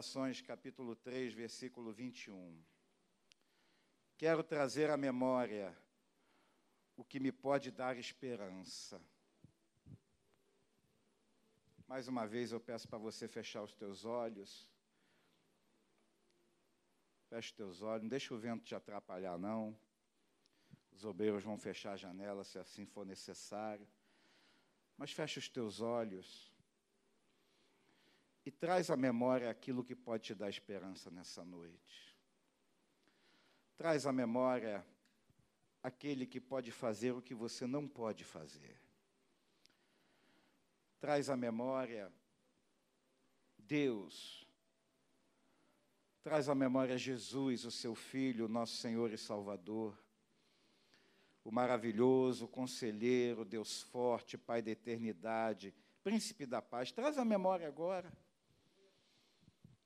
Lamentações, 0.00 0.40
capítulo 0.40 0.96
3, 0.96 1.34
versículo 1.34 1.92
21. 1.92 2.58
Quero 4.16 4.42
trazer 4.42 4.88
à 4.88 4.96
memória 4.96 5.76
o 6.96 7.04
que 7.04 7.20
me 7.20 7.30
pode 7.30 7.70
dar 7.70 7.98
esperança. 7.98 8.98
Mais 11.86 12.08
uma 12.08 12.26
vez 12.26 12.50
eu 12.50 12.58
peço 12.58 12.88
para 12.88 12.96
você 12.96 13.28
fechar 13.28 13.62
os 13.62 13.74
teus 13.74 14.06
olhos. 14.06 14.66
Feche 17.28 17.50
os 17.50 17.52
teus 17.52 17.82
olhos, 17.82 18.04
não 18.04 18.08
deixa 18.08 18.32
o 18.32 18.38
vento 18.38 18.64
te 18.64 18.74
atrapalhar, 18.74 19.36
não. 19.38 19.78
Os 20.92 21.04
obreiros 21.04 21.44
vão 21.44 21.58
fechar 21.58 21.92
a 21.92 21.96
janela 21.98 22.42
se 22.42 22.58
assim 22.58 22.86
for 22.86 23.04
necessário. 23.04 23.86
Mas 24.96 25.12
feche 25.12 25.38
os 25.38 25.48
teus 25.50 25.82
olhos 25.82 26.49
e 28.50 28.52
traz 28.52 28.90
à 28.90 28.96
memória 28.96 29.48
aquilo 29.48 29.84
que 29.84 29.94
pode 29.94 30.24
te 30.24 30.34
dar 30.34 30.50
esperança 30.50 31.08
nessa 31.08 31.44
noite. 31.44 32.18
Traz 33.76 34.06
à 34.06 34.12
memória 34.12 34.84
aquele 35.80 36.26
que 36.26 36.40
pode 36.40 36.72
fazer 36.72 37.12
o 37.12 37.22
que 37.22 37.32
você 37.32 37.64
não 37.64 37.86
pode 37.86 38.24
fazer. 38.24 38.76
Traz 40.98 41.30
à 41.30 41.36
memória 41.36 42.12
Deus. 43.56 44.44
Traz 46.20 46.48
à 46.48 46.54
memória 46.54 46.98
Jesus, 46.98 47.64
o 47.64 47.70
seu 47.70 47.94
Filho, 47.94 48.48
nosso 48.48 48.78
Senhor 48.78 49.12
e 49.12 49.16
Salvador. 49.16 49.96
O 51.44 51.52
maravilhoso 51.52 52.48
conselheiro, 52.48 53.44
Deus 53.44 53.80
forte, 53.80 54.36
Pai 54.36 54.60
da 54.60 54.72
eternidade, 54.72 55.72
príncipe 56.02 56.46
da 56.46 56.60
paz. 56.60 56.90
Traz 56.90 57.16
à 57.16 57.24
memória 57.24 57.68
agora 57.68 58.12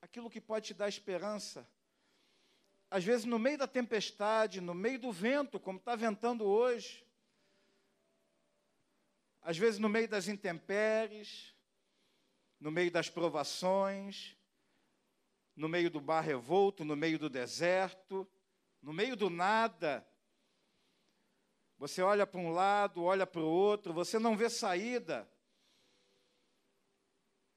aquilo 0.05 0.31
que 0.31 0.41
pode 0.41 0.67
te 0.67 0.75
dar 0.75 0.89
esperança 0.89 1.67
às 2.95 3.03
vezes 3.03 3.25
no 3.25 3.41
meio 3.41 3.59
da 3.59 3.67
tempestade, 3.67 4.61
no 4.61 4.73
meio 4.73 5.01
do 5.01 5.11
vento, 5.11 5.59
como 5.59 5.81
está 5.81 5.97
ventando 5.97 6.45
hoje, 6.45 7.05
às 9.43 9.59
vezes 9.59 9.81
no 9.81 9.89
meio 9.89 10.09
das 10.09 10.29
intempéries, 10.29 11.53
no 12.61 12.71
meio 12.71 12.93
das 12.93 13.11
provações, 13.11 14.37
no 15.57 15.69
meio 15.69 15.91
do 15.91 16.01
bar 16.01 16.21
revolto, 16.21 16.85
no 16.85 16.95
meio 16.95 17.19
do 17.19 17.29
deserto, 17.29 18.25
no 18.81 18.93
meio 18.93 19.17
do 19.17 19.29
nada. 19.29 20.07
Você 21.79 22.01
olha 22.01 22.25
para 22.25 22.41
um 22.41 22.53
lado, 22.53 23.03
olha 23.03 23.27
para 23.27 23.41
o 23.41 23.45
outro, 23.45 23.93
você 23.93 24.21
não 24.21 24.37
vê 24.37 24.49
saída. 24.49 25.29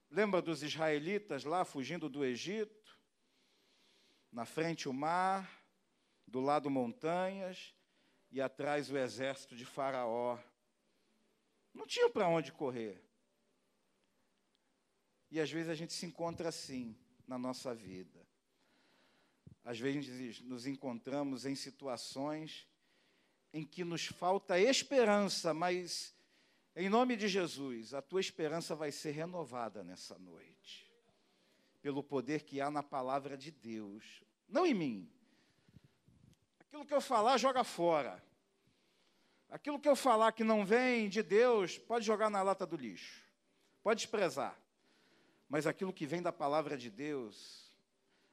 Lembra 0.10 0.42
dos 0.42 0.64
israelitas 0.64 1.44
lá 1.44 1.66
fugindo 1.66 2.10
do 2.10 2.24
Egito? 2.24 2.98
Na 4.32 4.46
frente 4.46 4.88
o 4.88 4.94
mar, 4.94 5.50
do 6.26 6.40
lado 6.40 6.70
montanhas 6.70 7.74
e 8.32 8.42
atrás 8.42 8.90
o 8.90 8.98
exército 8.98 9.56
de 9.56 9.66
Faraó. 9.66 10.38
Não 11.74 11.86
tinha 11.86 12.10
para 12.10 12.28
onde 12.28 12.52
correr. 12.52 13.04
E 15.30 15.40
às 15.40 15.52
vezes 15.52 15.70
a 15.70 15.76
gente 15.76 15.94
se 15.94 16.06
encontra 16.06 16.50
assim 16.50 16.98
na 17.28 17.38
nossa 17.38 17.76
vida. 17.76 18.26
Às 19.64 19.80
vezes 19.80 20.40
nos 20.42 20.66
encontramos 20.66 21.46
em 21.46 21.54
situações 21.54 22.68
em 23.54 23.66
que 23.66 23.84
nos 23.84 24.06
falta 24.06 24.60
esperança, 24.60 25.54
mas 25.54 26.17
em 26.78 26.90
nome 26.90 27.16
de 27.16 27.28
Jesus, 27.28 27.96
a 27.96 28.04
tua 28.04 28.22
esperança 28.22 28.76
vai 28.76 28.92
ser 28.92 29.12
renovada 29.12 29.84
nessa 29.84 30.18
noite 30.20 30.88
pelo 31.82 32.04
poder 32.04 32.44
que 32.44 32.62
há 32.62 32.70
na 32.70 32.84
palavra 32.84 33.36
de 33.36 33.50
Deus, 33.50 34.24
não 34.48 34.66
em 34.66 34.74
mim. 34.74 35.12
Aquilo 36.60 36.86
que 36.86 36.94
eu 36.94 37.02
falar, 37.02 37.38
joga 37.38 37.64
fora. 37.64 38.24
Aquilo 39.50 39.80
que 39.80 39.90
eu 39.90 39.96
falar 39.96 40.34
que 40.34 40.44
não 40.44 40.66
vem 40.66 41.10
de 41.10 41.24
Deus, 41.24 41.78
pode 41.78 42.06
jogar 42.06 42.30
na 42.30 42.44
lata 42.44 42.66
do 42.66 42.76
lixo, 42.76 43.26
pode 43.82 44.02
desprezar. 44.02 44.56
Mas 45.50 45.66
aquilo 45.66 45.94
que 45.94 46.06
vem 46.06 46.22
da 46.22 46.32
palavra 46.32 46.78
de 46.78 46.92
Deus, 46.92 47.72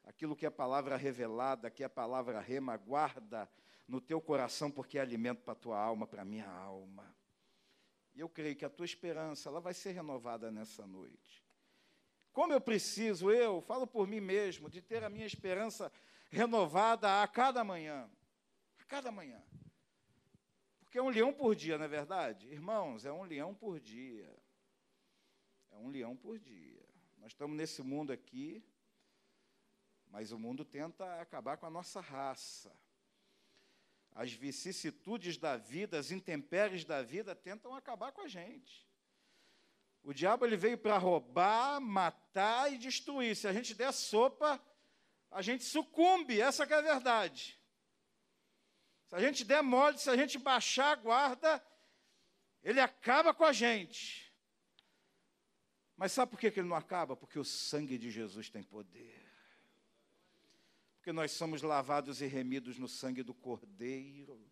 aquilo 0.05 0.37
que 0.37 0.45
é 0.45 0.51
palavra 0.51 0.97
revelada, 0.97 1.71
que 1.71 1.85
é 1.85 1.89
palavra 1.89 2.41
rema, 2.41 2.77
guarda 2.77 3.49
no 3.87 4.01
teu 4.01 4.21
coração, 4.21 4.71
porque 4.71 4.99
é 4.99 5.01
alimento 5.01 5.43
para 5.43 5.53
a 5.53 5.57
tua 5.57 5.79
alma, 5.79 6.07
para 6.07 6.23
a 6.23 6.25
minha 6.27 6.49
alma. 6.49 7.15
E 8.15 8.21
eu 8.21 8.29
creio 8.29 8.55
que 8.55 8.65
a 8.65 8.71
tua 8.71 8.87
esperança, 8.87 9.49
ela 9.49 9.61
vai 9.61 9.75
ser 9.75 9.93
renovada 9.93 10.51
nessa 10.51 10.87
noite. 10.87 11.45
Como 12.33 12.53
eu 12.53 12.61
preciso, 12.61 13.31
eu 13.31 13.61
falo 13.61 13.87
por 13.87 14.07
mim 14.07 14.21
mesmo, 14.21 14.71
de 14.71 14.81
ter 14.81 15.03
a 15.03 15.11
minha 15.11 15.27
esperança 15.27 15.91
renovada 16.31 17.23
a 17.23 17.29
cada 17.29 17.65
manhã. 17.65 18.11
A 18.79 18.85
cada 18.85 19.11
manhã. 19.11 19.43
Porque 20.83 20.99
é 20.99 21.03
um 21.03 21.11
leão 21.11 21.33
por 21.33 21.57
dia, 21.57 21.77
não 21.77 21.85
é 21.85 21.89
verdade? 21.89 22.49
Irmãos, 22.49 23.05
é 23.05 23.13
um 23.13 23.25
leão 23.25 23.55
por 23.55 23.81
dia. 23.81 24.33
É 25.71 25.77
um 25.77 25.89
leão 25.89 26.17
por 26.17 26.39
dia. 26.39 26.85
Nós 27.19 27.33
estamos 27.33 27.57
nesse 27.57 27.83
mundo 27.83 28.13
aqui, 28.13 28.65
mas 30.07 30.31
o 30.31 30.39
mundo 30.39 30.65
tenta 30.65 31.21
acabar 31.21 31.57
com 31.57 31.67
a 31.67 31.71
nossa 31.71 32.01
raça. 32.01 32.73
As 34.15 34.33
vicissitudes 34.33 35.37
da 35.37 35.57
vida, 35.57 35.99
as 35.99 36.11
intempéries 36.11 36.85
da 36.85 37.03
vida 37.03 37.35
tentam 37.35 37.75
acabar 37.75 38.13
com 38.13 38.21
a 38.21 38.29
gente. 38.29 38.87
O 40.05 40.13
diabo 40.13 40.47
ele 40.47 40.57
veio 40.57 40.79
para 40.79 40.99
roubar, 40.99 41.81
matar 41.81 42.73
e 42.73 42.79
destruir. 42.79 43.35
Se 43.35 43.49
a 43.49 43.53
gente 43.53 43.75
der 43.75 43.93
sopa, 43.93 44.63
a 45.31 45.43
gente 45.43 45.65
sucumbe, 45.65 46.41
essa 46.41 46.65
é 46.65 46.75
a 46.75 46.81
verdade. 46.81 47.59
Se 49.07 49.17
a 49.17 49.21
gente 49.21 49.45
der 49.45 49.63
mole, 49.63 49.99
se 49.99 50.09
a 50.11 50.17
gente 50.17 50.39
baixar 50.39 50.93
a 50.93 50.97
guarda, 50.97 51.67
ele 52.63 52.81
acaba 52.81 53.35
com 53.35 53.45
a 53.45 53.53
gente. 53.53 54.33
Mas 55.97 56.13
sabe 56.13 56.31
por 56.31 56.39
que 56.39 56.47
ele 56.47 56.69
não 56.69 56.77
acaba? 56.77 57.17
Porque 57.17 57.39
o 57.39 57.45
sangue 57.45 57.97
de 57.97 58.11
Jesus 58.11 58.51
tem 58.51 58.63
poder. 58.63 59.24
Porque 61.05 61.13
nós 61.13 61.33
somos 61.33 61.61
lavados 61.61 62.23
e 62.23 62.27
remidos 62.27 62.79
no 62.79 62.89
sangue 62.89 63.23
do 63.23 63.35
Cordeiro. 63.35 64.51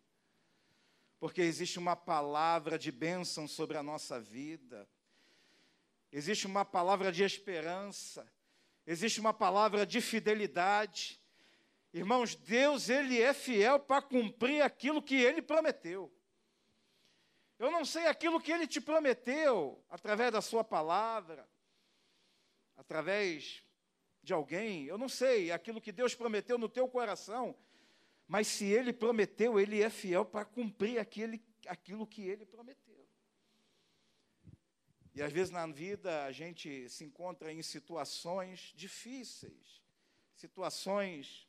Porque 1.19 1.41
existe 1.41 1.79
uma 1.79 1.95
palavra 1.95 2.77
de 2.77 2.91
bênção 2.91 3.47
sobre 3.47 3.75
a 3.75 3.81
nossa 3.81 4.21
vida 4.21 4.87
existe 6.13 6.45
uma 6.45 6.63
palavra 6.63 7.11
de 7.11 7.23
esperança, 7.23 8.31
existe 8.85 9.19
uma 9.19 9.33
palavra 9.33 9.83
de 9.83 9.99
fidelidade. 9.99 11.19
Irmãos, 11.91 12.35
Deus, 12.35 12.87
Ele 12.87 13.19
é 13.19 13.33
fiel 13.33 13.79
para 13.79 13.99
cumprir 13.99 14.61
aquilo 14.61 15.01
que 15.01 15.15
Ele 15.15 15.41
prometeu. 15.41 16.15
Eu 17.57 17.71
não 17.71 17.83
sei 17.83 18.05
aquilo 18.05 18.39
que 18.39 18.51
Ele 18.51 18.67
te 18.67 18.79
prometeu 18.79 19.83
através 19.89 20.31
da 20.31 20.39
Sua 20.39 20.63
palavra, 20.63 21.49
através 22.77 23.62
de 24.23 24.33
alguém, 24.33 24.85
eu 24.85 24.97
não 24.97 25.09
sei 25.09 25.51
aquilo 25.51 25.81
que 25.81 25.91
Deus 25.91 26.15
prometeu 26.15 26.57
no 26.57 26.69
teu 26.69 26.87
coração, 26.87 27.55
mas 28.25 28.47
se 28.47 28.65
Ele 28.65 28.93
prometeu, 28.93 29.59
Ele 29.59 29.81
é 29.81 29.89
fiel 29.89 30.23
para 30.23 30.45
cumprir 30.45 30.97
aquele, 30.97 31.43
aquilo 31.67 32.07
que 32.07 32.21
Ele 32.21 32.45
prometeu. 32.45 33.05
E 35.13 35.21
às 35.21 35.31
vezes 35.31 35.51
na 35.51 35.67
vida 35.67 36.23
a 36.23 36.31
gente 36.31 36.89
se 36.89 37.03
encontra 37.03 37.51
em 37.51 37.61
situações 37.61 38.73
difíceis, 38.75 39.83
situações 40.35 41.47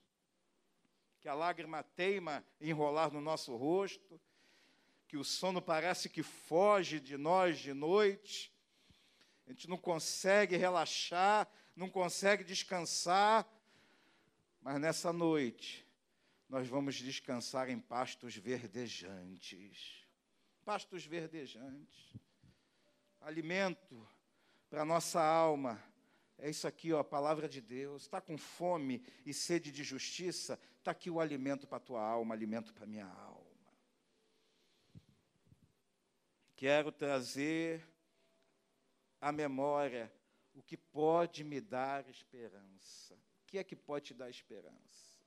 que 1.20 1.28
a 1.28 1.34
lágrima 1.34 1.82
teima 1.82 2.44
enrolar 2.60 3.10
no 3.10 3.20
nosso 3.20 3.56
rosto, 3.56 4.20
que 5.06 5.16
o 5.16 5.24
sono 5.24 5.62
parece 5.62 6.08
que 6.08 6.22
foge 6.22 7.00
de 7.00 7.16
nós 7.16 7.58
de 7.58 7.72
noite, 7.72 8.52
a 9.46 9.50
gente 9.50 9.68
não 9.68 9.78
consegue 9.78 10.56
relaxar, 10.56 11.48
não 11.74 11.88
consegue 11.88 12.44
descansar, 12.44 13.48
mas 14.60 14.80
nessa 14.80 15.12
noite 15.12 15.86
nós 16.48 16.68
vamos 16.68 16.94
descansar 16.96 17.68
em 17.68 17.78
pastos 17.78 18.36
verdejantes. 18.36 20.04
Pastos 20.64 21.04
verdejantes 21.04 22.14
alimento 23.24 24.06
para 24.68 24.82
a 24.82 24.84
nossa 24.84 25.22
alma. 25.22 25.82
É 26.38 26.50
isso 26.50 26.66
aqui, 26.66 26.92
ó, 26.92 26.98
a 26.98 27.04
palavra 27.04 27.48
de 27.48 27.60
Deus. 27.60 28.02
Está 28.02 28.20
com 28.20 28.36
fome 28.36 29.02
e 29.24 29.32
sede 29.32 29.72
de 29.72 29.82
justiça? 29.82 30.58
Está 30.78 30.90
aqui 30.90 31.08
o 31.10 31.20
alimento 31.20 31.66
para 31.66 31.78
a 31.78 31.80
tua 31.80 32.02
alma, 32.02 32.34
alimento 32.34 32.72
para 32.74 32.84
a 32.84 32.86
minha 32.86 33.06
alma. 33.06 33.44
Quero 36.54 36.92
trazer 36.92 37.86
à 39.20 39.32
memória 39.32 40.12
o 40.54 40.62
que 40.62 40.76
pode 40.76 41.44
me 41.44 41.60
dar 41.60 42.08
esperança. 42.08 43.14
O 43.14 43.46
que 43.46 43.58
é 43.58 43.64
que 43.64 43.76
pode 43.76 44.06
te 44.06 44.14
dar 44.14 44.30
esperança? 44.30 45.18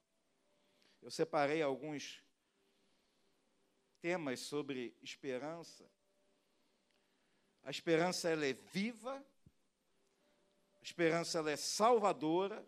Eu 1.01 1.11
separei 1.11 1.61
alguns 1.61 2.23
temas 4.01 4.39
sobre 4.39 4.97
esperança 5.01 5.87
a 7.67 7.69
esperança 7.69 8.29
ela 8.29 8.45
é 8.45 8.53
viva, 8.53 9.13
a 10.79 10.81
esperança 10.81 11.39
ela 11.39 11.51
é 11.51 11.57
salvadora, 11.57 12.65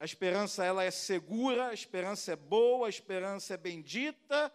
A 0.00 0.04
esperança 0.04 0.64
ela 0.64 0.82
é 0.82 0.90
segura, 0.90 1.68
a 1.68 1.72
esperança 1.72 2.32
é 2.32 2.36
boa, 2.36 2.88
a 2.88 2.90
esperança 2.90 3.54
é 3.54 3.56
bendita, 3.56 4.52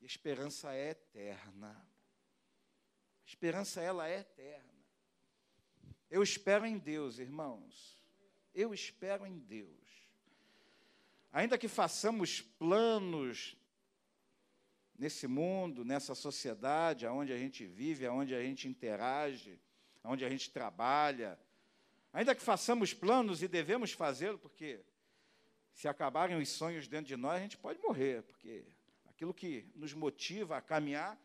a 0.00 0.04
esperança 0.04 0.74
é 0.74 0.90
eterna. 0.90 1.70
A 3.24 3.28
esperança 3.28 3.80
ela 3.80 4.08
é 4.08 4.18
eterna. 4.18 4.71
Eu 6.12 6.22
espero 6.22 6.66
em 6.66 6.76
Deus, 6.76 7.18
irmãos. 7.18 7.96
Eu 8.54 8.74
espero 8.74 9.26
em 9.26 9.38
Deus. 9.38 9.80
Ainda 11.32 11.56
que 11.56 11.68
façamos 11.68 12.42
planos 12.42 13.56
nesse 14.98 15.26
mundo, 15.26 15.86
nessa 15.86 16.14
sociedade, 16.14 17.06
aonde 17.06 17.32
a 17.32 17.38
gente 17.38 17.64
vive, 17.64 18.04
aonde 18.04 18.34
a 18.34 18.42
gente 18.42 18.68
interage, 18.68 19.58
aonde 20.04 20.22
a 20.22 20.28
gente 20.28 20.50
trabalha, 20.50 21.40
ainda 22.12 22.34
que 22.34 22.42
façamos 22.42 22.92
planos 22.92 23.42
e 23.42 23.48
devemos 23.48 23.92
fazê-lo, 23.92 24.38
porque 24.38 24.84
se 25.72 25.88
acabarem 25.88 26.36
os 26.36 26.50
sonhos 26.50 26.86
dentro 26.86 27.06
de 27.06 27.16
nós, 27.16 27.36
a 27.38 27.40
gente 27.40 27.56
pode 27.56 27.80
morrer, 27.80 28.22
porque 28.24 28.66
aquilo 29.06 29.32
que 29.32 29.66
nos 29.74 29.94
motiva 29.94 30.58
a 30.58 30.60
caminhar 30.60 31.18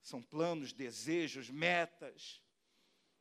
são 0.00 0.22
planos, 0.22 0.72
desejos, 0.72 1.50
metas. 1.50 2.40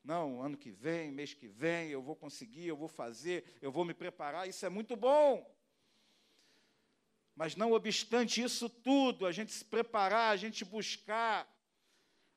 Não, 0.03 0.42
ano 0.42 0.57
que 0.57 0.71
vem, 0.71 1.12
mês 1.12 1.33
que 1.33 1.48
vem, 1.48 1.89
eu 1.89 2.01
vou 2.01 2.15
conseguir, 2.15 2.68
eu 2.68 2.75
vou 2.75 2.88
fazer, 2.88 3.45
eu 3.62 3.71
vou 3.71 3.86
me 3.86 3.94
preparar, 3.94 4.50
isso 4.50 4.65
é 4.65 4.69
muito 4.69 4.95
bom. 4.95 5.48
Mas 7.36 7.56
não 7.56 7.71
obstante 7.71 8.42
isso 8.42 8.68
tudo, 8.68 9.25
a 9.25 9.31
gente 9.31 9.51
se 9.51 9.63
preparar, 9.63 10.31
a 10.31 10.38
gente 10.38 10.65
buscar, 10.65 11.48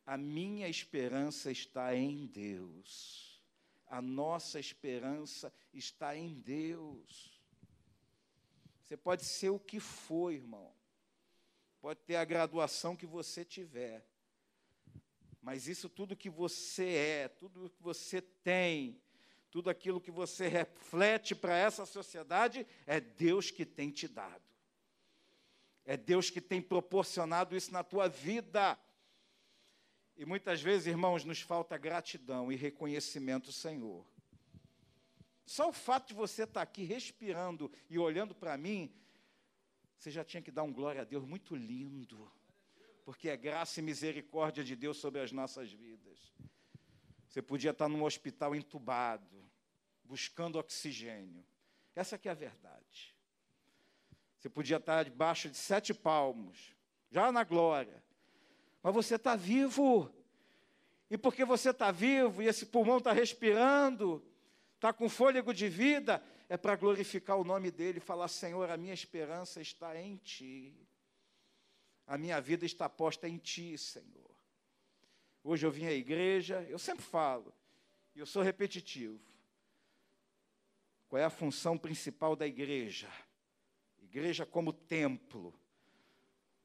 a 0.06 0.16
minha 0.16 0.68
esperança 0.68 1.50
está 1.50 1.94
em 1.96 2.26
Deus. 2.26 3.42
A 3.86 4.02
nossa 4.02 4.60
esperança 4.60 5.52
está 5.72 6.16
em 6.16 6.34
Deus. 6.34 7.40
Você 8.82 8.96
pode 8.96 9.24
ser 9.24 9.50
o 9.50 9.58
que 9.58 9.80
for, 9.80 10.32
irmão. 10.32 10.72
Pode 11.80 12.00
ter 12.00 12.16
a 12.16 12.24
graduação 12.24 12.96
que 12.96 13.06
você 13.06 13.44
tiver. 13.44 14.06
Mas 15.44 15.68
isso 15.68 15.90
tudo 15.90 16.16
que 16.16 16.30
você 16.30 16.86
é, 16.94 17.28
tudo 17.28 17.68
que 17.68 17.82
você 17.82 18.22
tem, 18.22 18.98
tudo 19.50 19.68
aquilo 19.68 20.00
que 20.00 20.10
você 20.10 20.48
reflete 20.48 21.34
para 21.34 21.54
essa 21.54 21.84
sociedade, 21.84 22.66
é 22.86 22.98
Deus 22.98 23.50
que 23.50 23.66
tem 23.66 23.90
te 23.90 24.08
dado. 24.08 24.42
É 25.84 25.98
Deus 25.98 26.30
que 26.30 26.40
tem 26.40 26.62
proporcionado 26.62 27.54
isso 27.54 27.70
na 27.70 27.84
tua 27.84 28.08
vida. 28.08 28.78
E 30.16 30.24
muitas 30.24 30.62
vezes, 30.62 30.86
irmãos, 30.86 31.26
nos 31.26 31.42
falta 31.42 31.76
gratidão 31.76 32.50
e 32.50 32.56
reconhecimento, 32.56 33.52
Senhor. 33.52 34.02
Só 35.44 35.68
o 35.68 35.74
fato 35.74 36.08
de 36.08 36.14
você 36.14 36.44
estar 36.44 36.62
aqui 36.62 36.84
respirando 36.84 37.70
e 37.90 37.98
olhando 37.98 38.34
para 38.34 38.56
mim, 38.56 38.90
você 39.98 40.10
já 40.10 40.24
tinha 40.24 40.42
que 40.42 40.50
dar 40.50 40.62
um 40.62 40.72
glória 40.72 41.02
a 41.02 41.04
Deus 41.04 41.26
muito 41.26 41.54
lindo, 41.54 42.32
porque 43.04 43.28
é 43.28 43.36
graça 43.36 43.80
e 43.80 43.82
misericórdia 43.82 44.64
de 44.64 44.74
Deus 44.74 44.96
sobre 44.96 45.20
as 45.20 45.30
nossas 45.30 45.70
vidas. 45.72 46.18
Você 47.28 47.42
podia 47.42 47.72
estar 47.72 47.88
num 47.88 48.04
hospital 48.04 48.54
entubado, 48.54 49.44
buscando 50.02 50.58
oxigênio. 50.58 51.44
Essa 51.94 52.16
que 52.16 52.28
é 52.28 52.32
a 52.32 52.34
verdade. 52.34 53.14
Você 54.38 54.48
podia 54.48 54.78
estar 54.78 55.04
debaixo 55.04 55.48
de 55.48 55.56
sete 55.56 55.92
palmos, 55.92 56.74
já 57.10 57.30
na 57.30 57.44
glória. 57.44 58.02
Mas 58.82 58.94
você 58.94 59.16
está 59.16 59.36
vivo. 59.36 60.10
E 61.10 61.18
porque 61.18 61.44
você 61.44 61.70
está 61.70 61.90
vivo 61.90 62.42
e 62.42 62.46
esse 62.46 62.66
pulmão 62.66 62.98
está 62.98 63.12
respirando, 63.12 64.24
está 64.74 64.92
com 64.92 65.08
fôlego 65.08 65.52
de 65.52 65.68
vida, 65.68 66.22
é 66.48 66.56
para 66.56 66.76
glorificar 66.76 67.36
o 67.36 67.44
nome 67.44 67.70
dele 67.70 67.98
e 67.98 68.00
falar: 68.00 68.28
Senhor, 68.28 68.70
a 68.70 68.76
minha 68.76 68.94
esperança 68.94 69.60
está 69.60 69.98
em 70.00 70.16
ti. 70.16 70.74
A 72.06 72.18
minha 72.18 72.40
vida 72.40 72.64
está 72.66 72.88
posta 72.88 73.28
em 73.28 73.38
ti, 73.38 73.76
Senhor. 73.78 74.30
Hoje 75.42 75.66
eu 75.66 75.70
vim 75.70 75.86
à 75.86 75.92
igreja, 75.92 76.62
eu 76.68 76.78
sempre 76.78 77.04
falo, 77.04 77.52
e 78.14 78.18
eu 78.18 78.26
sou 78.26 78.42
repetitivo. 78.42 79.20
Qual 81.08 81.20
é 81.20 81.24
a 81.24 81.30
função 81.30 81.76
principal 81.76 82.34
da 82.34 82.46
igreja? 82.46 83.08
Igreja 84.02 84.46
como 84.46 84.72
templo. 84.72 85.54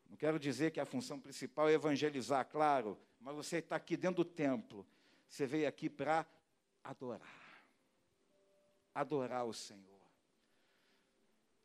Não 0.09 0.17
quero 0.17 0.39
dizer 0.39 0.71
que 0.71 0.79
a 0.79 0.85
função 0.85 1.19
principal 1.19 1.69
é 1.69 1.73
evangelizar, 1.73 2.45
claro, 2.45 2.97
mas 3.19 3.35
você 3.35 3.57
está 3.57 3.75
aqui 3.75 3.95
dentro 3.95 4.23
do 4.23 4.29
templo. 4.29 4.85
Você 5.27 5.45
veio 5.45 5.67
aqui 5.67 5.89
para 5.89 6.25
adorar 6.83 7.49
adorar 8.99 9.45
o 9.45 9.53
Senhor. 9.53 9.88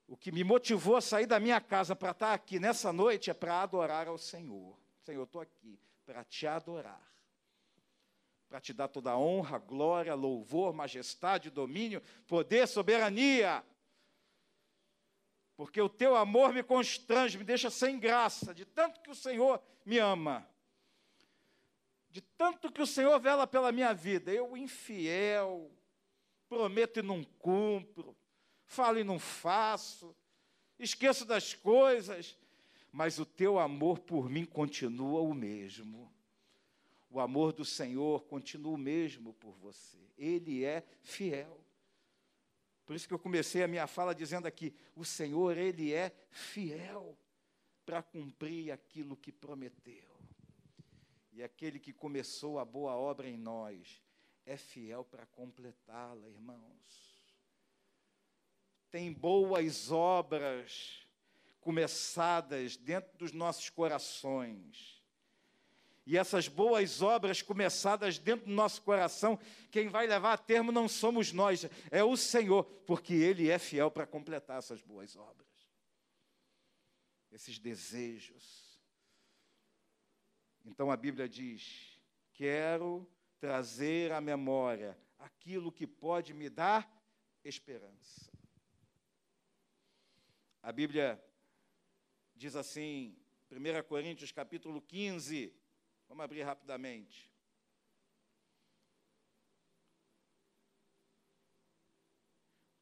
O 0.06 0.16
que 0.16 0.30
me 0.30 0.44
motivou 0.44 0.96
a 0.96 1.00
sair 1.00 1.26
da 1.26 1.40
minha 1.40 1.60
casa 1.60 1.96
para 1.96 2.10
estar 2.10 2.34
aqui 2.34 2.60
nessa 2.60 2.92
noite 2.92 3.30
é 3.30 3.34
para 3.34 3.62
adorar 3.62 4.06
ao 4.06 4.18
Senhor. 4.18 4.78
Senhor, 5.02 5.20
eu 5.20 5.24
estou 5.24 5.40
aqui 5.40 5.78
para 6.04 6.22
te 6.24 6.46
adorar, 6.46 7.00
para 8.48 8.60
te 8.60 8.72
dar 8.72 8.88
toda 8.88 9.12
a 9.12 9.18
honra, 9.18 9.58
glória, 9.58 10.14
louvor, 10.14 10.74
majestade, 10.74 11.50
domínio, 11.50 12.02
poder, 12.26 12.68
soberania. 12.68 13.64
Porque 15.56 15.80
o 15.80 15.88
teu 15.88 16.16
amor 16.16 16.52
me 16.52 16.62
constrange, 16.62 17.38
me 17.38 17.44
deixa 17.44 17.70
sem 17.70 17.98
graça, 17.98 18.52
de 18.52 18.64
tanto 18.64 19.00
que 19.00 19.10
o 19.10 19.14
Senhor 19.14 19.62
me 19.86 19.98
ama, 19.98 20.46
de 22.10 22.20
tanto 22.20 22.70
que 22.70 22.82
o 22.82 22.86
Senhor 22.86 23.18
vela 23.18 23.46
pela 23.46 23.72
minha 23.72 23.94
vida. 23.94 24.32
Eu, 24.32 24.56
infiel, 24.56 25.70
prometo 26.48 27.00
e 27.00 27.02
não 27.02 27.24
cumpro, 27.24 28.16
falo 28.74 28.98
e 28.98 29.04
não 29.04 29.18
faço, 29.18 30.14
esqueço 30.78 31.24
das 31.24 31.54
coisas, 31.54 32.36
mas 32.90 33.18
o 33.18 33.24
teu 33.24 33.58
amor 33.58 34.00
por 34.00 34.28
mim 34.28 34.44
continua 34.44 35.20
o 35.20 35.32
mesmo. 35.32 36.12
O 37.08 37.20
amor 37.20 37.52
do 37.52 37.64
Senhor 37.64 38.24
continua 38.24 38.72
o 38.72 38.78
mesmo 38.78 39.32
por 39.34 39.52
você. 39.54 39.98
Ele 40.18 40.64
é 40.64 40.84
fiel. 41.02 41.60
Por 42.84 42.96
isso 42.96 43.06
que 43.06 43.14
eu 43.14 43.18
comecei 43.18 43.62
a 43.62 43.68
minha 43.68 43.86
fala 43.86 44.14
dizendo 44.14 44.46
aqui: 44.46 44.74
o 44.96 45.04
Senhor, 45.04 45.56
Ele 45.56 45.93
é 45.93 46.12
fiel 46.31 47.16
para 47.86 48.02
cumprir 48.02 48.72
aquilo 48.72 49.16
que 49.16 49.31
prometeu. 49.31 50.12
E 51.32 51.43
aquele 51.43 51.78
que 51.78 51.93
começou 51.93 52.58
a 52.58 52.64
boa 52.64 52.94
obra 52.94 53.28
em 53.28 53.36
nós, 53.36 54.02
é 54.44 54.56
fiel 54.56 55.04
para 55.04 55.26
completá-la, 55.26 56.28
irmãos. 56.28 57.13
Tem 58.94 59.13
boas 59.13 59.91
obras 59.91 61.05
começadas 61.60 62.77
dentro 62.77 63.19
dos 63.19 63.32
nossos 63.32 63.69
corações. 63.69 65.03
E 66.06 66.17
essas 66.17 66.46
boas 66.46 67.03
obras 67.03 67.43
começadas 67.43 68.20
dentro 68.20 68.46
do 68.46 68.53
nosso 68.53 68.81
coração, 68.82 69.36
quem 69.72 69.89
vai 69.89 70.06
levar 70.06 70.34
a 70.34 70.39
termo 70.39 70.70
não 70.70 70.86
somos 70.86 71.32
nós, 71.32 71.69
é 71.91 72.05
o 72.05 72.17
Senhor, 72.17 72.63
porque 72.86 73.15
Ele 73.15 73.51
é 73.51 73.58
fiel 73.58 73.91
para 73.91 74.06
completar 74.06 74.58
essas 74.58 74.81
boas 74.81 75.17
obras, 75.17 75.48
esses 77.32 77.58
desejos. 77.58 78.79
Então 80.65 80.89
a 80.89 80.96
Bíblia 80.96 81.29
diz: 81.29 81.98
Quero 82.32 83.05
trazer 83.41 84.13
à 84.13 84.20
memória 84.20 84.96
aquilo 85.19 85.72
que 85.72 85.84
pode 85.84 86.32
me 86.32 86.48
dar 86.48 86.89
esperança. 87.43 88.33
A 90.64 90.72
Bíblia 90.72 91.22
diz 92.34 92.56
assim, 92.56 93.14
1 93.50 93.86
Coríntios 93.86 94.32
capítulo 94.32 94.80
15, 94.80 95.54
vamos 96.08 96.24
abrir 96.24 96.42
rapidamente. 96.42 97.30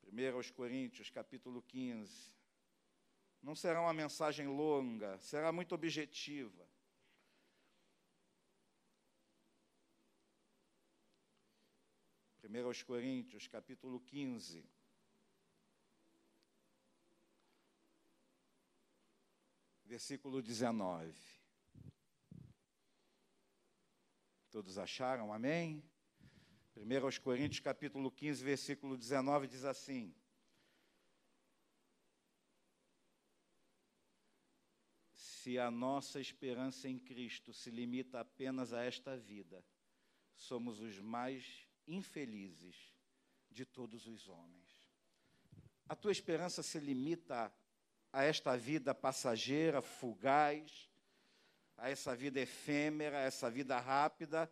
Primeiro 0.00 0.36
aos 0.36 0.48
Coríntios, 0.48 1.10
capítulo 1.10 1.60
15. 1.60 2.32
Não 3.42 3.56
será 3.56 3.80
uma 3.80 3.92
mensagem 3.92 4.46
longa, 4.46 5.18
será 5.18 5.50
muito 5.50 5.74
objetiva. 5.74 6.64
1 12.44 12.64
aos 12.64 12.80
Coríntios, 12.84 13.48
capítulo 13.48 13.98
15. 13.98 14.71
Versículo 19.92 20.40
19. 20.40 21.12
Todos 24.50 24.78
acharam? 24.78 25.34
Amém? 25.34 25.84
1 26.74 27.04
aos 27.04 27.18
Coríntios, 27.18 27.60
capítulo 27.60 28.10
15, 28.10 28.42
versículo 28.42 28.96
19, 28.96 29.46
diz 29.48 29.66
assim: 29.66 30.14
Se 35.12 35.58
a 35.58 35.70
nossa 35.70 36.18
esperança 36.18 36.88
em 36.88 36.98
Cristo 36.98 37.52
se 37.52 37.70
limita 37.70 38.18
apenas 38.18 38.72
a 38.72 38.82
esta 38.82 39.14
vida, 39.14 39.62
somos 40.34 40.80
os 40.80 40.98
mais 41.00 41.68
infelizes 41.86 42.94
de 43.50 43.66
todos 43.66 44.06
os 44.06 44.26
homens. 44.26 44.90
A 45.86 45.94
tua 45.94 46.12
esperança 46.12 46.62
se 46.62 46.80
limita 46.80 47.52
a 48.12 48.22
esta 48.24 48.56
vida 48.56 48.94
passageira, 48.94 49.80
fugaz, 49.80 50.90
a 51.78 51.88
essa 51.88 52.14
vida 52.14 52.38
efêmera, 52.38 53.18
a 53.18 53.22
essa 53.22 53.50
vida 53.50 53.78
rápida. 53.78 54.50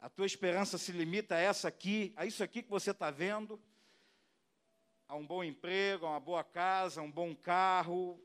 A 0.00 0.08
tua 0.08 0.26
esperança 0.26 0.76
se 0.76 0.90
limita 0.90 1.36
a 1.36 1.38
essa 1.38 1.68
aqui, 1.68 2.12
a 2.16 2.26
isso 2.26 2.42
aqui 2.42 2.62
que 2.62 2.70
você 2.70 2.90
está 2.90 3.10
vendo, 3.10 3.62
a 5.06 5.14
um 5.14 5.24
bom 5.24 5.44
emprego, 5.44 6.06
a 6.06 6.10
uma 6.10 6.20
boa 6.20 6.42
casa, 6.42 7.00
a 7.00 7.04
um 7.04 7.10
bom 7.10 7.34
carro, 7.36 8.20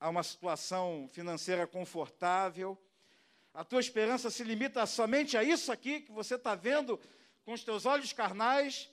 a 0.00 0.08
uma 0.08 0.22
situação 0.22 1.08
financeira 1.12 1.66
confortável. 1.66 2.76
A 3.52 3.64
tua 3.64 3.80
esperança 3.80 4.30
se 4.30 4.42
limita 4.42 4.86
somente 4.86 5.36
a 5.36 5.44
isso 5.44 5.70
aqui 5.70 6.00
que 6.00 6.10
você 6.10 6.36
está 6.36 6.54
vendo 6.54 6.98
com 7.44 7.52
os 7.52 7.62
teus 7.62 7.84
olhos 7.84 8.12
carnais. 8.12 8.90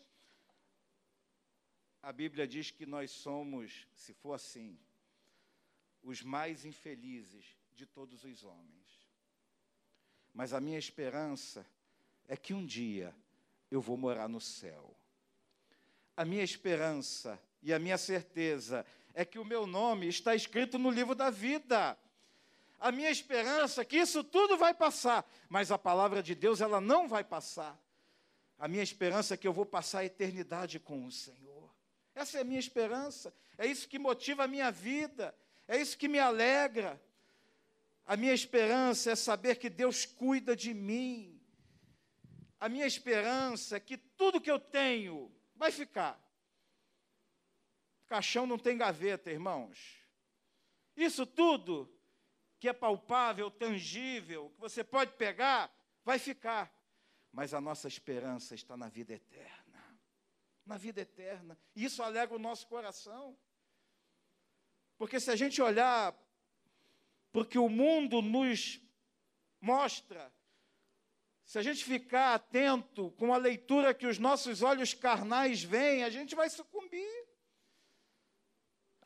A 2.02 2.12
Bíblia 2.14 2.48
diz 2.48 2.72
que 2.72 2.86
nós 2.86 3.12
somos, 3.12 3.88
se 3.94 4.14
for 4.14 4.34
assim, 4.34 4.78
os 6.02 6.22
mais 6.22 6.66
infelizes 6.66 7.46
de 7.74 7.86
todos 7.86 8.24
os 8.24 8.44
homens. 8.44 9.08
Mas 10.34 10.54
a 10.54 10.62
minha 10.62 10.78
esperança 10.78 11.66
é 12.28 12.38
que 12.38 12.54
um 12.54 12.66
dia 12.66 13.14
eu 13.70 13.82
vou 13.82 13.98
morar 13.98 14.30
no 14.30 14.40
céu. 14.40 14.96
A 16.16 16.24
minha 16.24 16.44
esperança 16.44 17.40
e 17.62 17.74
a 17.74 17.80
minha 17.80 17.98
certeza 17.98 18.86
é 19.14 19.26
que 19.26 19.40
o 19.40 19.46
meu 19.46 19.68
nome 19.68 20.08
está 20.08 20.36
escrito 20.36 20.78
no 20.78 20.90
livro 20.90 21.16
da 21.16 21.30
vida. 21.30 21.98
A 22.80 22.92
minha 22.92 23.12
esperança 23.12 23.82
é 23.82 23.86
que 23.86 23.98
isso 23.98 24.24
tudo 24.24 24.58
vai 24.58 24.74
passar, 24.74 25.30
mas 25.50 25.72
a 25.72 25.78
palavra 25.78 26.24
de 26.24 26.34
Deus 26.34 26.62
ela 26.62 26.80
não 26.80 27.10
vai 27.10 27.24
passar. 27.24 27.78
A 28.58 28.68
minha 28.68 28.84
esperança 28.84 29.34
é 29.34 29.38
que 29.38 29.48
eu 29.48 29.54
vou 29.54 29.66
passar 29.66 30.00
a 30.00 30.06
eternidade 30.06 30.80
com 30.80 31.06
o 31.06 31.12
Senhor. 31.12 31.59
Essa 32.20 32.40
é 32.40 32.42
a 32.42 32.44
minha 32.44 32.60
esperança. 32.60 33.34
É 33.58 33.66
isso 33.66 33.88
que 33.88 33.98
motiva 33.98 34.44
a 34.44 34.48
minha 34.48 34.70
vida. 34.72 35.34
É 35.66 35.80
isso 35.80 35.98
que 35.98 36.10
me 36.10 36.20
alegra. 36.20 37.02
A 38.06 38.18
minha 38.18 38.34
esperança 38.34 39.12
é 39.12 39.16
saber 39.16 39.56
que 39.56 39.70
Deus 39.70 40.06
cuida 40.06 40.54
de 40.54 40.74
mim. 40.74 41.40
A 42.60 42.68
minha 42.68 42.86
esperança 42.86 43.78
é 43.78 43.80
que 43.80 43.96
tudo 43.96 44.42
que 44.42 44.52
eu 44.52 44.60
tenho 44.60 45.34
vai 45.56 45.72
ficar. 45.72 46.20
Caixão 48.06 48.46
não 48.46 48.58
tem 48.58 48.78
gaveta, 48.78 49.32
irmãos. 49.32 50.04
Isso 50.98 51.26
tudo 51.26 51.90
que 52.60 52.68
é 52.68 52.74
palpável, 52.74 53.50
tangível, 53.50 54.50
que 54.56 54.60
você 54.60 54.84
pode 54.84 55.14
pegar, 55.14 55.74
vai 56.04 56.20
ficar. 56.20 56.70
Mas 57.32 57.54
a 57.54 57.62
nossa 57.62 57.88
esperança 57.88 58.56
está 58.56 58.76
na 58.76 58.90
vida 58.90 59.14
eterna. 59.14 59.59
Na 60.70 60.78
vida 60.78 61.02
eterna. 61.02 61.58
E 61.76 61.84
isso 61.84 62.04
alegra 62.04 62.36
o 62.36 62.40
nosso 62.40 62.68
coração. 62.68 63.36
Porque 64.98 65.20
se 65.20 65.32
a 65.32 65.36
gente 65.36 65.62
olhar 65.62 66.16
porque 67.32 67.58
o 67.60 67.70
mundo 67.70 68.22
nos 68.22 68.82
mostra, 69.60 70.34
se 71.44 71.60
a 71.60 71.62
gente 71.62 71.84
ficar 71.84 72.34
atento 72.34 73.12
com 73.18 73.34
a 73.34 73.38
leitura 73.38 73.94
que 73.94 74.08
os 74.08 74.18
nossos 74.18 74.62
olhos 74.62 74.94
carnais 74.94 75.64
veem, 75.64 76.04
a 76.04 76.10
gente 76.10 76.36
vai 76.36 76.50
sucumbir 76.50 77.30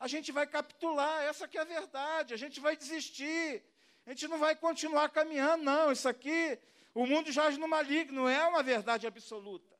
a 0.04 0.06
gente 0.06 0.30
vai 0.32 0.46
capitular, 0.46 1.22
essa 1.22 1.48
que 1.48 1.56
é 1.56 1.62
a 1.62 1.64
verdade, 1.64 2.34
a 2.34 2.36
gente 2.36 2.60
vai 2.60 2.76
desistir, 2.76 3.64
a 4.04 4.10
gente 4.10 4.28
não 4.28 4.38
vai 4.38 4.54
continuar 4.54 5.08
caminhando, 5.08 5.64
não, 5.64 5.90
isso 5.90 6.06
aqui, 6.06 6.58
o 6.92 7.06
mundo 7.06 7.32
jaz 7.32 7.56
no 7.56 7.66
maligno, 7.66 8.28
é 8.28 8.46
uma 8.46 8.62
verdade 8.62 9.06
absoluta. 9.06 9.73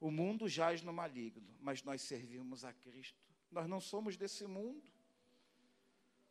O 0.00 0.10
mundo 0.10 0.48
jaz 0.48 0.82
no 0.82 0.92
maligno, 0.92 1.48
mas 1.60 1.82
nós 1.82 2.02
servimos 2.02 2.64
a 2.64 2.72
Cristo, 2.72 3.18
nós 3.50 3.68
não 3.68 3.80
somos 3.80 4.16
desse 4.16 4.46
mundo. 4.46 4.82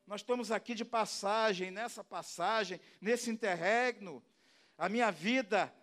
Nós 0.05 0.21
estamos 0.21 0.51
aqui 0.51 0.73
de 0.73 0.85
passagem, 0.85 1.69
nessa 1.69 2.03
passagem, 2.03 2.79
nesse 3.01 3.29
interregno, 3.29 4.23
a 4.77 4.87
minha 4.87 5.11
vida, 5.11 5.73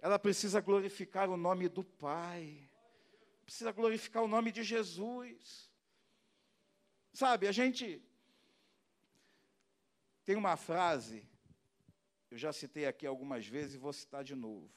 ela 0.00 0.18
precisa 0.18 0.60
glorificar 0.60 1.30
o 1.30 1.36
nome 1.36 1.68
do 1.68 1.84
Pai 1.84 2.68
precisa 3.52 3.72
glorificar 3.72 4.22
o 4.22 4.28
nome 4.28 4.50
de 4.50 4.62
Jesus. 4.62 5.70
Sabe, 7.12 7.46
a 7.46 7.52
gente 7.52 8.02
tem 10.24 10.36
uma 10.36 10.56
frase, 10.56 11.28
eu 12.30 12.38
já 12.38 12.50
citei 12.50 12.86
aqui 12.86 13.06
algumas 13.06 13.46
vezes 13.46 13.74
e 13.74 13.78
vou 13.78 13.92
citar 13.92 14.24
de 14.24 14.34
novo. 14.34 14.70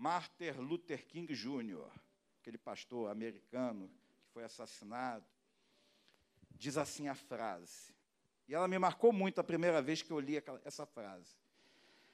Martin 0.00 0.52
Luther 0.52 1.06
King 1.06 1.30
Jr., 1.34 1.86
aquele 2.40 2.56
pastor 2.56 3.10
americano 3.10 3.86
que 4.22 4.32
foi 4.32 4.42
assassinado, 4.42 5.26
diz 6.52 6.78
assim 6.78 7.08
a 7.08 7.14
frase. 7.14 7.94
E 8.48 8.54
ela 8.54 8.66
me 8.66 8.78
marcou 8.78 9.12
muito 9.12 9.42
a 9.42 9.44
primeira 9.44 9.82
vez 9.82 10.00
que 10.00 10.10
eu 10.10 10.18
li 10.18 10.42
essa 10.64 10.86
frase. 10.86 11.36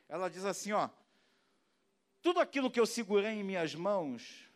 Ela 0.09 0.29
diz 0.29 0.45
assim, 0.45 0.73
ó: 0.73 0.91
Tudo 2.21 2.41
aquilo 2.41 2.73
que 2.73 2.81
eu 2.81 2.87
segurei 2.87 3.35
em 3.35 3.45
minhas 3.45 3.73
mãos 3.73 4.51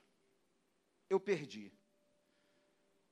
eu 1.09 1.21
perdi. 1.21 1.73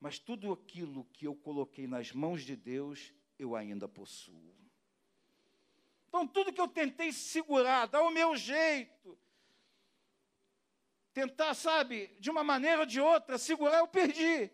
Mas 0.00 0.18
tudo 0.18 0.52
aquilo 0.52 1.04
que 1.12 1.28
eu 1.28 1.36
coloquei 1.36 1.86
nas 1.86 2.12
mãos 2.12 2.42
de 2.42 2.56
Deus, 2.56 3.12
eu 3.38 3.54
ainda 3.54 3.86
possuo. 3.86 4.52
Então, 6.08 6.26
tudo 6.26 6.52
que 6.52 6.60
eu 6.60 6.66
tentei 6.66 7.12
segurar, 7.12 7.86
dar 7.86 8.02
o 8.02 8.10
meu 8.10 8.34
jeito, 8.34 9.16
tentar, 11.18 11.52
sabe, 11.54 12.14
de 12.20 12.30
uma 12.30 12.44
maneira 12.44 12.80
ou 12.80 12.86
de 12.86 13.00
outra, 13.00 13.36
segurar, 13.38 13.78
eu 13.78 13.88
perdi. 13.88 14.48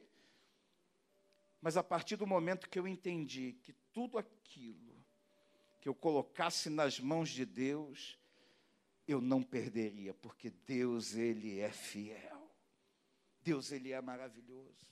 Mas 1.61 1.76
a 1.76 1.83
partir 1.83 2.16
do 2.16 2.26
momento 2.26 2.71
que 2.71 2.78
eu 2.78 2.88
entendi 2.88 3.52
que 3.62 3.75
tudo 3.92 4.16
aquilo 4.16 4.94
que 5.78 5.88
eu 5.88 5.94
colocasse 5.94 6.71
nas 6.71 6.99
mãos 6.99 7.28
de 7.28 7.44
Deus, 7.44 8.18
eu 9.06 9.21
não 9.21 9.42
perderia, 9.42 10.14
porque 10.14 10.49
Deus, 10.49 11.14
Ele 11.14 11.61
é 11.61 11.71
fiel. 11.71 12.50
Deus, 13.42 13.71
Ele 13.71 13.92
é 13.92 14.00
maravilhoso. 14.00 14.88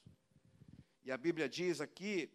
E 1.03 1.11
a 1.11 1.17
Bíblia 1.17 1.49
diz 1.49 1.81
aqui, 1.81 2.31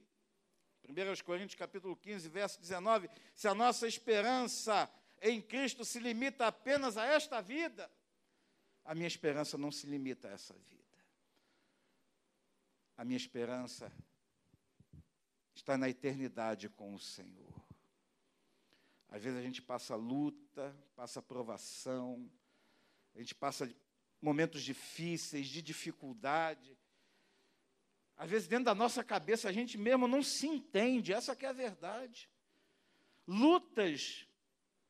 1 0.83 1.23
Coríntios 1.23 1.53
capítulo 1.53 1.95
15, 1.95 2.27
verso 2.27 2.59
19, 2.59 3.07
se 3.35 3.47
a 3.47 3.53
nossa 3.53 3.87
esperança 3.87 4.89
em 5.21 5.39
Cristo 5.39 5.85
se 5.85 5.99
limita 5.99 6.47
apenas 6.47 6.97
a 6.97 7.05
esta 7.05 7.39
vida, 7.39 7.87
a 8.87 8.95
minha 8.95 9.07
esperança 9.07 9.57
não 9.57 9.69
se 9.69 9.85
limita 9.85 10.29
a 10.29 10.31
essa 10.31 10.53
vida. 10.53 10.87
A 12.95 13.03
minha 13.03 13.17
esperança 13.17 13.91
está 15.53 15.77
na 15.77 15.89
eternidade 15.89 16.69
com 16.69 16.95
o 16.95 16.99
Senhor. 16.99 17.53
Às 19.09 19.21
vezes 19.21 19.37
a 19.37 19.41
gente 19.41 19.61
passa 19.61 19.93
luta, 19.97 20.73
passa 20.95 21.21
provação, 21.21 22.31
a 23.13 23.19
gente 23.19 23.35
passa 23.35 23.69
momentos 24.21 24.63
difíceis, 24.63 25.47
de 25.47 25.61
dificuldade. 25.61 26.77
Às 28.15 28.29
vezes, 28.29 28.47
dentro 28.47 28.65
da 28.65 28.75
nossa 28.75 29.03
cabeça, 29.03 29.49
a 29.49 29.51
gente 29.51 29.77
mesmo 29.77 30.07
não 30.07 30.23
se 30.23 30.47
entende, 30.47 31.11
essa 31.11 31.33
é 31.33 31.45
a 31.45 31.51
verdade. 31.51 32.29
Lutas, 33.27 34.26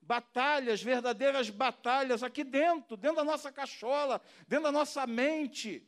batalhas, 0.08 0.82
verdadeiras 0.82 1.50
batalhas 1.50 2.24
aqui 2.24 2.44
dentro, 2.44 2.96
dentro 2.96 3.18
da 3.18 3.24
nossa 3.26 3.52
cachola, 3.52 4.22
dentro 4.48 4.64
da 4.64 4.72
nossa 4.72 5.06
mente. 5.06 5.86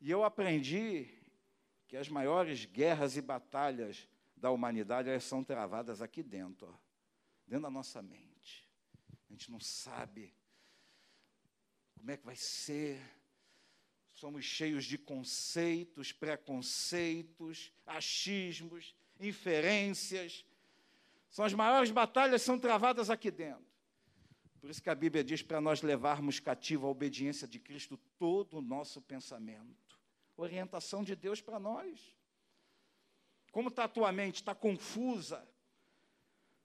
E 0.00 0.10
eu 0.10 0.22
aprendi 0.24 1.10
que 1.88 1.96
as 1.96 2.08
maiores 2.08 2.64
guerras 2.64 3.16
e 3.16 3.20
batalhas 3.20 4.08
da 4.36 4.50
humanidade 4.50 5.08
elas 5.08 5.24
são 5.24 5.42
travadas 5.42 6.00
aqui 6.00 6.22
dentro, 6.22 6.68
ó, 6.68 6.78
dentro 7.46 7.64
da 7.64 7.70
nossa 7.70 8.00
mente. 8.00 8.70
A 9.28 9.32
gente 9.32 9.50
não 9.50 9.58
sabe 9.58 10.32
como 11.96 12.10
é 12.10 12.16
que 12.18 12.26
vai 12.26 12.36
ser? 12.36 13.00
Somos 14.12 14.44
cheios 14.44 14.84
de 14.84 14.98
conceitos, 14.98 16.12
preconceitos, 16.12 17.72
achismos, 17.86 18.94
inferências. 19.18 20.44
São 21.34 21.44
as 21.44 21.52
maiores 21.52 21.90
batalhas 21.90 22.42
são 22.42 22.56
travadas 22.56 23.10
aqui 23.10 23.28
dentro. 23.28 23.66
Por 24.60 24.70
isso 24.70 24.80
que 24.80 24.88
a 24.88 24.94
Bíblia 24.94 25.24
diz 25.24 25.42
para 25.42 25.60
nós 25.60 25.82
levarmos 25.82 26.38
cativo 26.38 26.86
a 26.86 26.90
obediência 26.90 27.48
de 27.48 27.58
Cristo 27.58 27.98
todo 28.16 28.58
o 28.58 28.62
nosso 28.62 29.02
pensamento. 29.02 29.98
Orientação 30.36 31.02
de 31.02 31.16
Deus 31.16 31.40
para 31.40 31.58
nós. 31.58 32.16
Como 33.50 33.68
está 33.68 33.84
a 33.84 33.88
tua 33.88 34.12
mente? 34.12 34.36
Está 34.36 34.54
confusa? 34.54 35.44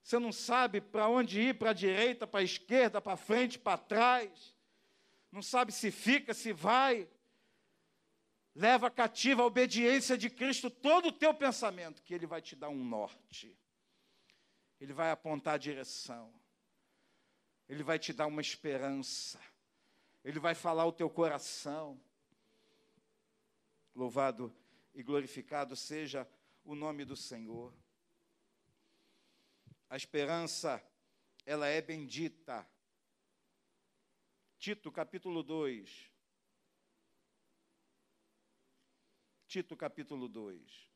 Você 0.03 0.19
não 0.19 0.31
sabe 0.31 0.79
para 0.79 1.09
onde 1.09 1.41
ir, 1.41 1.57
para 1.57 1.71
a 1.71 1.73
direita, 1.73 2.27
para 2.27 2.41
a 2.41 2.43
esquerda, 2.43 3.01
para 3.01 3.17
frente, 3.17 3.57
para 3.57 3.77
trás 3.77 4.55
não 5.31 5.41
sabe 5.41 5.71
se 5.71 5.91
fica, 5.91 6.33
se 6.33 6.51
vai. 6.51 7.07
Leva 8.55 8.89
cativa 8.89 9.43
a 9.43 9.45
obediência 9.45 10.17
de 10.17 10.29
Cristo 10.29 10.69
todo 10.69 11.09
o 11.09 11.11
teu 11.11 11.33
pensamento, 11.33 12.01
que 12.01 12.13
Ele 12.13 12.25
vai 12.25 12.41
te 12.41 12.55
dar 12.55 12.69
um 12.69 12.83
norte. 12.83 13.57
Ele 14.79 14.93
vai 14.93 15.11
apontar 15.11 15.55
a 15.55 15.57
direção. 15.57 16.33
Ele 17.67 17.83
vai 17.83 17.99
te 17.99 18.13
dar 18.13 18.27
uma 18.27 18.41
esperança. 18.41 19.39
Ele 20.23 20.39
vai 20.39 20.55
falar 20.55 20.85
o 20.85 20.91
teu 20.91 21.09
coração. 21.09 21.99
Louvado 23.93 24.55
e 24.93 25.03
glorificado 25.03 25.75
seja 25.75 26.27
o 26.63 26.75
nome 26.75 27.03
do 27.03 27.15
Senhor. 27.15 27.73
A 29.89 29.97
esperança, 29.97 30.83
ela 31.45 31.67
é 31.67 31.81
bendita. 31.81 32.67
Tito, 34.57 34.91
capítulo 34.91 35.41
2. 35.41 36.11
Tito, 39.47 39.75
capítulo 39.75 40.27
2. 40.27 40.88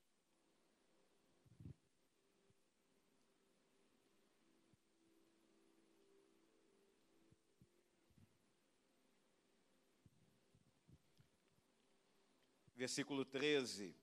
Versículo 12.84 13.24
13, 13.24 13.96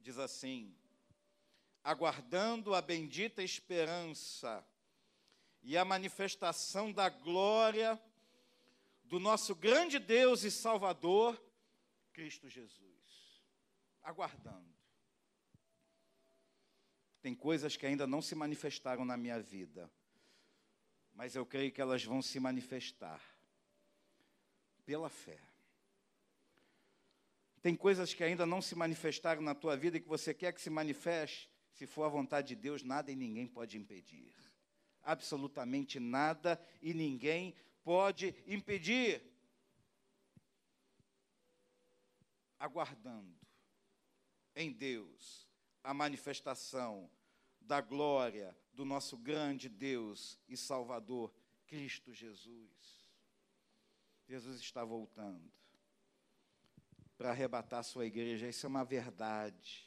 diz 0.00 0.18
assim: 0.18 0.76
Aguardando 1.84 2.74
a 2.74 2.82
bendita 2.82 3.44
esperança 3.44 4.66
e 5.62 5.78
a 5.78 5.84
manifestação 5.84 6.90
da 6.90 7.08
glória 7.08 7.96
do 9.04 9.20
nosso 9.20 9.54
grande 9.54 10.00
Deus 10.00 10.42
e 10.42 10.50
Salvador, 10.50 11.40
Cristo 12.12 12.48
Jesus. 12.48 13.44
Aguardando. 14.02 14.74
Tem 17.22 17.36
coisas 17.36 17.76
que 17.76 17.86
ainda 17.86 18.04
não 18.04 18.20
se 18.20 18.34
manifestaram 18.34 19.04
na 19.04 19.16
minha 19.16 19.40
vida, 19.40 19.88
mas 21.12 21.36
eu 21.36 21.46
creio 21.46 21.70
que 21.70 21.80
elas 21.80 22.02
vão 22.02 22.20
se 22.20 22.40
manifestar 22.40 23.22
pela 24.84 25.08
fé. 25.08 25.49
Tem 27.62 27.74
coisas 27.76 28.14
que 28.14 28.24
ainda 28.24 28.46
não 28.46 28.62
se 28.62 28.74
manifestaram 28.74 29.42
na 29.42 29.54
tua 29.54 29.76
vida 29.76 29.96
e 29.96 30.00
que 30.00 30.08
você 30.08 30.32
quer 30.32 30.52
que 30.52 30.60
se 30.60 30.70
manifeste. 30.70 31.50
Se 31.72 31.86
for 31.86 32.04
a 32.04 32.08
vontade 32.08 32.48
de 32.48 32.56
Deus, 32.56 32.82
nada 32.82 33.12
e 33.12 33.16
ninguém 33.16 33.46
pode 33.46 33.76
impedir. 33.76 34.34
Absolutamente 35.02 36.00
nada 36.00 36.60
e 36.80 36.94
ninguém 36.94 37.54
pode 37.84 38.34
impedir. 38.46 39.22
Aguardando 42.58 43.38
em 44.54 44.72
Deus 44.72 45.48
a 45.82 45.92
manifestação 45.92 47.10
da 47.60 47.80
glória 47.80 48.56
do 48.72 48.84
nosso 48.84 49.16
grande 49.16 49.68
Deus 49.68 50.38
e 50.48 50.56
Salvador, 50.56 51.32
Cristo 51.66 52.12
Jesus. 52.12 53.06
Jesus 54.26 54.60
está 54.60 54.84
voltando 54.84 55.50
para 57.20 57.32
arrebatar 57.32 57.84
sua 57.84 58.06
igreja. 58.06 58.48
Isso 58.48 58.64
é 58.64 58.68
uma 58.70 58.82
verdade. 58.82 59.86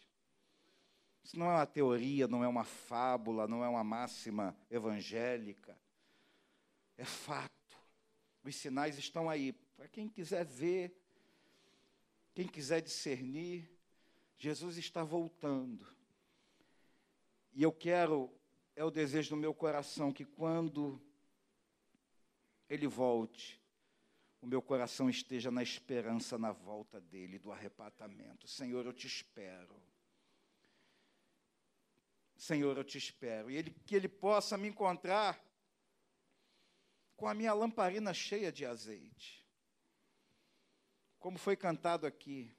Isso 1.23 1.35
não 1.35 1.47
é 1.47 1.55
uma 1.55 1.65
teoria, 1.65 2.27
não 2.27 2.43
é 2.43 2.47
uma 2.47 2.63
fábula, 2.63 3.47
não 3.47 3.63
é 3.63 3.67
uma 3.67 3.83
máxima 3.83 4.55
evangélica. 4.69 5.75
É 6.95 7.03
fato. 7.03 7.51
Os 8.43 8.55
sinais 8.55 8.99
estão 8.99 9.31
aí. 9.31 9.51
Para 9.75 9.87
quem 9.87 10.07
quiser 10.07 10.45
ver, 10.45 10.95
quem 12.35 12.47
quiser 12.47 12.81
discernir, 12.81 13.67
Jesus 14.37 14.77
está 14.77 15.03
voltando. 15.03 15.87
E 17.51 17.63
eu 17.63 17.71
quero, 17.71 18.31
é 18.75 18.83
o 18.83 18.91
desejo 18.91 19.31
do 19.31 19.37
meu 19.37 19.55
coração, 19.55 20.13
que 20.13 20.23
quando 20.23 21.01
Ele 22.69 22.85
volte, 22.85 23.59
o 24.43 24.45
meu 24.45 24.61
coração 24.61 25.09
esteja 25.09 25.49
na 25.49 25.63
esperança 25.63 26.37
na 26.37 26.51
volta 26.51 26.99
dele, 26.99 27.39
do 27.39 27.49
arrebatamento. 27.49 28.45
Senhor, 28.45 28.85
eu 28.85 28.91
te 28.91 29.07
espero. 29.07 29.81
Senhor, 32.35 32.77
eu 32.77 32.83
te 32.83 32.97
espero. 32.97 33.49
E 33.49 33.55
ele, 33.55 33.71
que 33.85 33.95
ele 33.95 34.09
possa 34.09 34.57
me 34.57 34.67
encontrar 34.67 35.41
com 37.15 37.25
a 37.25 37.33
minha 37.33 37.53
lamparina 37.53 38.13
cheia 38.13 38.51
de 38.51 38.65
azeite. 38.65 39.47
Como 41.19 41.37
foi 41.37 41.55
cantado 41.55 42.05
aqui, 42.05 42.53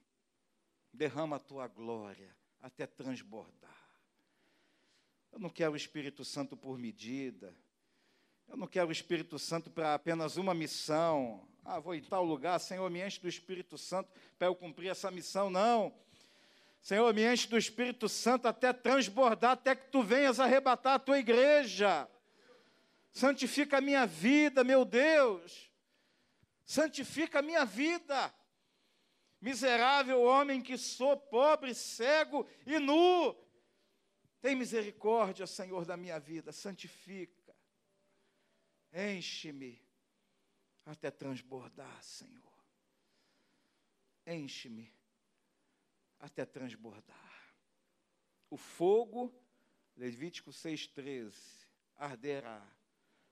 derrama 0.91 1.35
a 1.35 1.39
tua 1.39 1.67
glória 1.67 2.35
até 2.59 2.87
transbordar. 2.87 4.01
Eu 5.31 5.37
não 5.37 5.51
quero 5.51 5.73
o 5.73 5.77
Espírito 5.77 6.25
Santo 6.25 6.57
por 6.57 6.79
medida. 6.79 7.55
Eu 8.47 8.57
não 8.57 8.67
quero 8.67 8.89
o 8.89 8.91
Espírito 8.91 9.37
Santo 9.39 9.69
para 9.69 9.95
apenas 9.95 10.37
uma 10.37 10.53
missão, 10.53 11.45
ah, 11.67 11.79
vou 11.79 11.95
em 11.95 12.01
tal 12.01 12.23
lugar, 12.23 12.59
Senhor, 12.59 12.87
me 12.91 13.03
enche 13.03 13.19
do 13.19 13.27
Espírito 13.27 13.75
Santo 13.75 14.07
para 14.37 14.47
eu 14.47 14.55
cumprir 14.55 14.89
essa 14.89 15.09
missão. 15.09 15.49
Não. 15.49 15.91
Senhor, 16.79 17.11
me 17.11 17.25
enche 17.25 17.47
do 17.47 17.57
Espírito 17.57 18.07
Santo 18.07 18.47
até 18.47 18.71
transbordar, 18.71 19.53
até 19.53 19.75
que 19.75 19.89
tu 19.89 20.03
venhas 20.03 20.39
arrebatar 20.39 20.93
a 20.93 20.99
tua 20.99 21.17
igreja. 21.17 22.07
Santifica 23.11 23.79
a 23.79 23.81
minha 23.81 24.05
vida, 24.05 24.63
meu 24.63 24.85
Deus. 24.85 25.71
Santifica 26.63 27.39
a 27.39 27.41
minha 27.41 27.65
vida. 27.65 28.31
Miserável 29.41 30.21
homem 30.21 30.61
que 30.61 30.77
sou, 30.77 31.17
pobre, 31.17 31.73
cego 31.73 32.47
e 32.63 32.77
nu. 32.77 33.35
Tem 34.39 34.55
misericórdia, 34.55 35.47
Senhor, 35.47 35.83
da 35.83 35.97
minha 35.97 36.19
vida. 36.19 36.51
Santifica. 36.51 37.34
Enche-me 38.95 39.77
até 40.85 41.11
transbordar, 41.11 42.01
Senhor. 42.01 42.41
Enche-me 44.25 44.89
até 46.17 46.45
transbordar. 46.45 47.53
O 48.49 48.55
fogo, 48.55 49.33
Levítico 49.97 50.51
6,13, 50.51 51.67
arderá 51.97 52.65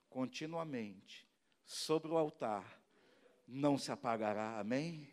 continuamente 0.09 1.25
sobre 1.65 2.11
o 2.11 2.17
altar, 2.17 2.81
não 3.47 3.77
se 3.77 3.91
apagará, 3.91 4.59
amém? 4.59 5.09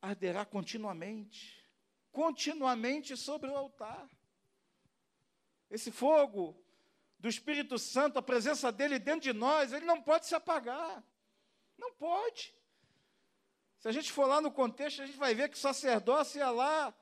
Arderá 0.00 0.44
continuamente, 0.44 1.64
continuamente 2.10 3.16
sobre 3.16 3.48
o 3.48 3.56
altar. 3.56 4.08
Esse 5.70 5.90
fogo 5.90 6.61
do 7.22 7.28
Espírito 7.28 7.78
Santo, 7.78 8.18
a 8.18 8.22
presença 8.22 8.72
dele 8.72 8.98
dentro 8.98 9.20
de 9.20 9.32
nós, 9.32 9.72
ele 9.72 9.86
não 9.86 10.02
pode 10.02 10.26
se 10.26 10.34
apagar. 10.34 11.02
Não 11.78 11.92
pode. 11.92 12.52
Se 13.78 13.86
a 13.86 13.92
gente 13.92 14.10
for 14.10 14.26
lá 14.26 14.40
no 14.40 14.50
contexto, 14.50 15.02
a 15.02 15.06
gente 15.06 15.16
vai 15.16 15.32
ver 15.32 15.48
que 15.48 15.56
o 15.56 15.60
sacerdócio 15.60 16.38
ia 16.38 16.50
lá 16.50 16.92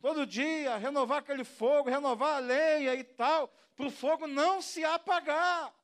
todo 0.00 0.26
dia 0.26 0.78
renovar 0.78 1.18
aquele 1.18 1.44
fogo, 1.44 1.90
renovar 1.90 2.36
a 2.36 2.38
lenha 2.38 2.94
e 2.94 3.04
tal, 3.04 3.48
para 3.76 3.86
o 3.86 3.90
fogo 3.90 4.26
não 4.26 4.62
se 4.62 4.82
apagar. 4.84 5.74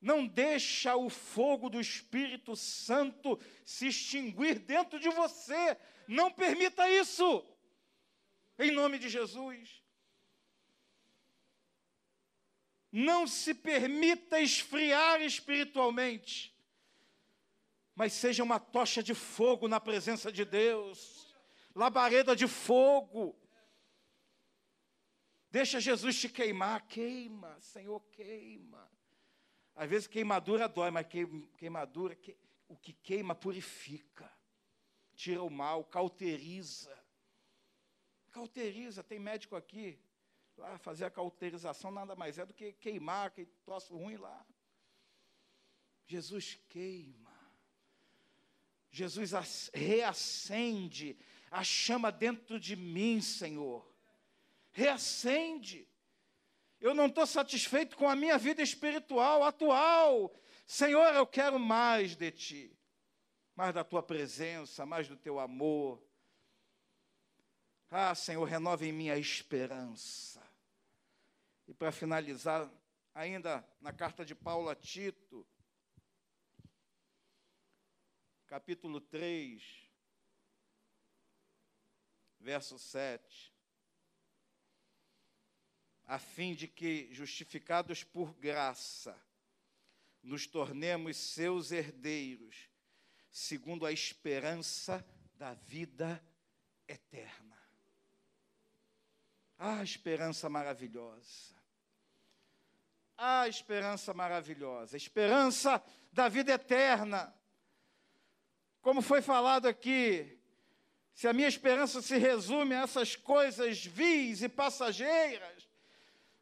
Não 0.00 0.26
deixa 0.26 0.96
o 0.96 1.08
fogo 1.08 1.70
do 1.70 1.80
Espírito 1.80 2.56
Santo 2.56 3.38
se 3.64 3.86
extinguir 3.86 4.58
dentro 4.58 4.98
de 4.98 5.08
você. 5.10 5.78
Não 6.08 6.32
permita 6.32 6.90
isso. 6.90 7.46
Em 8.58 8.72
nome 8.72 8.98
de 8.98 9.08
Jesus. 9.08 9.81
Não 12.92 13.26
se 13.26 13.54
permita 13.54 14.38
esfriar 14.38 15.22
espiritualmente, 15.22 16.54
mas 17.94 18.12
seja 18.12 18.42
uma 18.42 18.60
tocha 18.60 19.02
de 19.02 19.14
fogo 19.14 19.66
na 19.66 19.80
presença 19.80 20.30
de 20.30 20.44
Deus, 20.44 21.34
labareda 21.74 22.36
de 22.36 22.46
fogo. 22.46 23.34
Deixa 25.50 25.80
Jesus 25.80 26.20
te 26.20 26.28
queimar, 26.28 26.86
queima, 26.86 27.58
Senhor, 27.60 28.00
queima. 28.10 28.90
Às 29.74 29.88
vezes 29.88 30.06
queimadura 30.06 30.68
dói, 30.68 30.90
mas 30.90 31.06
queimadura, 31.56 32.18
o 32.68 32.76
que 32.76 32.92
queima 32.92 33.34
purifica, 33.34 34.30
tira 35.14 35.42
o 35.42 35.48
mal, 35.48 35.82
cauteriza. 35.84 36.94
Cauteriza, 38.30 39.02
tem 39.02 39.18
médico 39.18 39.56
aqui, 39.56 39.98
Lá 40.56 40.78
fazer 40.78 41.04
a 41.04 41.10
cauterização 41.10 41.90
nada 41.90 42.14
mais 42.14 42.38
é 42.38 42.46
do 42.46 42.54
que 42.54 42.72
queimar 42.74 43.28
aquele 43.28 43.50
troço 43.64 43.96
ruim 43.96 44.16
lá. 44.16 44.46
Jesus 46.06 46.58
queima. 46.68 47.32
Jesus 48.90 49.32
reacende 49.72 51.16
a 51.50 51.64
chama 51.64 52.12
dentro 52.12 52.60
de 52.60 52.76
mim, 52.76 53.20
Senhor. 53.20 53.90
Reacende. 54.70 55.88
Eu 56.80 56.94
não 56.94 57.06
estou 57.06 57.26
satisfeito 57.26 57.96
com 57.96 58.08
a 58.08 58.16
minha 58.16 58.36
vida 58.36 58.62
espiritual 58.62 59.44
atual. 59.44 60.34
Senhor, 60.66 61.14
eu 61.14 61.26
quero 61.26 61.58
mais 61.58 62.16
de 62.16 62.30
Ti, 62.30 62.78
mais 63.54 63.72
da 63.72 63.84
Tua 63.84 64.02
presença, 64.02 64.84
mais 64.84 65.08
do 65.08 65.16
Teu 65.16 65.38
amor. 65.38 66.02
Ah, 67.94 68.14
Senhor, 68.14 68.42
renova 68.44 68.86
em 68.86 68.92
mim 68.92 69.10
a 69.10 69.18
esperança. 69.18 70.42
E 71.68 71.74
para 71.74 71.92
finalizar, 71.92 72.66
ainda 73.14 73.62
na 73.82 73.92
carta 73.92 74.24
de 74.24 74.34
Paulo 74.34 74.70
a 74.70 74.74
Tito, 74.74 75.46
capítulo 78.46 78.98
3, 78.98 79.62
verso 82.40 82.78
7. 82.78 83.52
A 86.06 86.18
fim 86.18 86.54
de 86.54 86.66
que, 86.66 87.12
justificados 87.12 88.02
por 88.02 88.32
graça, 88.36 89.22
nos 90.22 90.46
tornemos 90.46 91.18
seus 91.18 91.70
herdeiros, 91.70 92.70
segundo 93.30 93.84
a 93.84 93.92
esperança 93.92 95.06
da 95.34 95.52
vida 95.52 96.24
eterna. 96.88 97.61
Ah, 99.64 99.80
esperança 99.80 100.48
maravilhosa. 100.48 101.54
Ah, 103.16 103.46
esperança 103.46 104.12
maravilhosa. 104.12 104.96
Esperança 104.96 105.80
da 106.12 106.28
vida 106.28 106.52
eterna. 106.52 107.32
Como 108.80 109.00
foi 109.00 109.22
falado 109.22 109.68
aqui, 109.68 110.36
se 111.14 111.28
a 111.28 111.32
minha 111.32 111.46
esperança 111.46 112.02
se 112.02 112.16
resume 112.16 112.74
a 112.74 112.80
essas 112.80 113.14
coisas 113.14 113.86
vis 113.86 114.42
e 114.42 114.48
passageiras, 114.48 115.68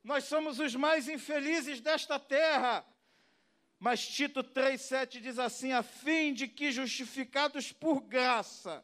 nós 0.03 0.25
somos 0.25 0.59
os 0.59 0.75
mais 0.75 1.07
infelizes 1.07 1.79
desta 1.79 2.19
terra. 2.19 2.87
Mas 3.79 4.09
Tito 4.09 4.43
3,7 4.43 5.21
diz 5.21 5.39
assim: 5.39 5.73
a 5.73 5.83
fim 5.83 6.33
de 6.33 6.49
que, 6.49 6.73
justificados 6.73 7.71
por 7.71 8.01
graça, 8.01 8.83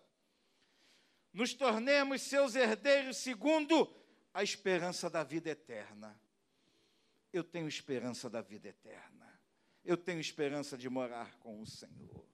nos 1.33 1.55
tornemos 1.55 2.21
seus 2.21 2.55
herdeiros 2.55 3.17
segundo 3.17 3.91
a 4.37 4.43
esperança 4.43 5.09
da 5.09 5.25
vida 5.25 5.49
eterna. 5.49 6.15
Eu 7.33 7.43
tenho 7.43 7.67
esperança 7.67 8.29
da 8.29 8.43
vida 8.43 8.69
eterna. 8.69 9.41
Eu 9.83 9.97
tenho 9.97 10.21
esperança 10.21 10.77
de 10.77 10.91
morar 10.91 11.39
com 11.39 11.63
o 11.63 11.67
Senhor. 11.67 12.29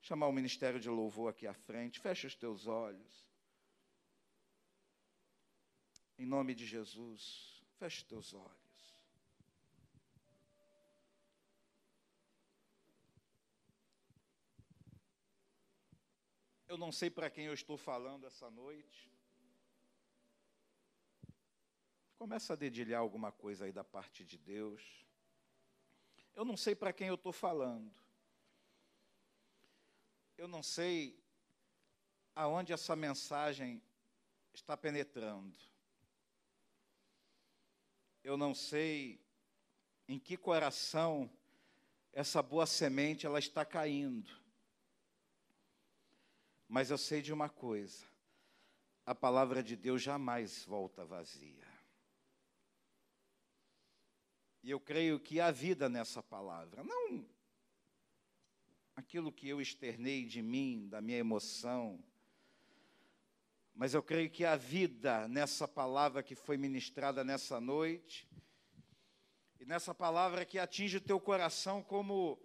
Chamar 0.00 0.28
o 0.28 0.32
ministério 0.32 0.78
de 0.78 0.88
louvor 0.88 1.30
aqui 1.30 1.48
à 1.48 1.52
frente. 1.52 1.98
Fecha 1.98 2.28
os 2.28 2.36
teus 2.36 2.68
olhos. 2.68 3.26
Em 6.16 6.24
nome 6.24 6.54
de 6.54 6.64
Jesus, 6.64 7.60
feche 7.76 7.96
os 7.96 8.04
teus 8.04 8.34
olhos. 8.34 8.94
Eu 16.68 16.78
não 16.78 16.92
sei 16.92 17.10
para 17.10 17.28
quem 17.28 17.46
eu 17.46 17.54
estou 17.54 17.76
falando 17.76 18.28
essa 18.28 18.48
noite. 18.48 19.17
Começa 22.18 22.54
a 22.54 22.56
dedilhar 22.56 23.00
alguma 23.00 23.30
coisa 23.30 23.64
aí 23.64 23.70
da 23.70 23.84
parte 23.84 24.24
de 24.24 24.36
Deus. 24.36 24.82
Eu 26.34 26.44
não 26.44 26.56
sei 26.56 26.74
para 26.74 26.92
quem 26.92 27.06
eu 27.06 27.14
estou 27.14 27.32
falando. 27.32 27.94
Eu 30.36 30.48
não 30.48 30.60
sei 30.60 31.16
aonde 32.34 32.72
essa 32.72 32.96
mensagem 32.96 33.80
está 34.52 34.76
penetrando. 34.76 35.56
Eu 38.24 38.36
não 38.36 38.52
sei 38.52 39.20
em 40.08 40.18
que 40.18 40.36
coração 40.36 41.30
essa 42.12 42.42
boa 42.42 42.66
semente 42.66 43.26
ela 43.26 43.38
está 43.38 43.64
caindo. 43.64 44.30
Mas 46.68 46.90
eu 46.90 46.98
sei 46.98 47.22
de 47.22 47.32
uma 47.32 47.48
coisa: 47.48 48.04
a 49.06 49.14
palavra 49.14 49.62
de 49.62 49.76
Deus 49.76 50.02
jamais 50.02 50.64
volta 50.64 51.04
vazia. 51.04 51.67
E 54.68 54.70
eu 54.70 54.78
creio 54.78 55.18
que 55.18 55.40
há 55.40 55.50
vida 55.50 55.88
nessa 55.88 56.22
palavra, 56.22 56.84
não 56.84 57.26
aquilo 58.94 59.32
que 59.32 59.48
eu 59.48 59.62
externei 59.62 60.26
de 60.26 60.42
mim, 60.42 60.86
da 60.90 61.00
minha 61.00 61.16
emoção, 61.16 61.98
mas 63.74 63.94
eu 63.94 64.02
creio 64.02 64.28
que 64.28 64.44
há 64.44 64.56
vida 64.56 65.26
nessa 65.26 65.66
palavra 65.66 66.22
que 66.22 66.34
foi 66.34 66.58
ministrada 66.58 67.24
nessa 67.24 67.58
noite, 67.58 68.28
e 69.58 69.64
nessa 69.64 69.94
palavra 69.94 70.44
que 70.44 70.58
atinge 70.58 70.98
o 70.98 71.00
teu 71.00 71.18
coração 71.18 71.82
como 71.82 72.38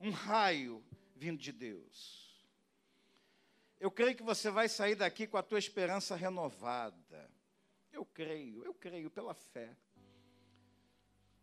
um 0.00 0.08
raio 0.08 0.82
vindo 1.14 1.38
de 1.38 1.52
Deus. 1.52 2.42
Eu 3.78 3.90
creio 3.90 4.16
que 4.16 4.22
você 4.22 4.50
vai 4.50 4.70
sair 4.70 4.94
daqui 4.94 5.26
com 5.26 5.36
a 5.36 5.42
tua 5.42 5.58
esperança 5.58 6.16
renovada. 6.16 7.30
Eu 7.92 8.06
creio, 8.06 8.64
eu 8.64 8.72
creio 8.72 9.10
pela 9.10 9.34
fé. 9.34 9.76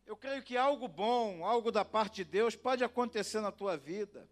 Eu 0.06 0.18
creio 0.18 0.44
que 0.44 0.58
algo 0.58 0.88
bom, 0.88 1.46
algo 1.46 1.72
da 1.72 1.86
parte 1.86 2.18
de 2.18 2.26
Deus 2.26 2.56
pode 2.56 2.84
acontecer 2.84 3.40
na 3.40 3.52
tua 3.52 3.78
vida. 3.78 4.28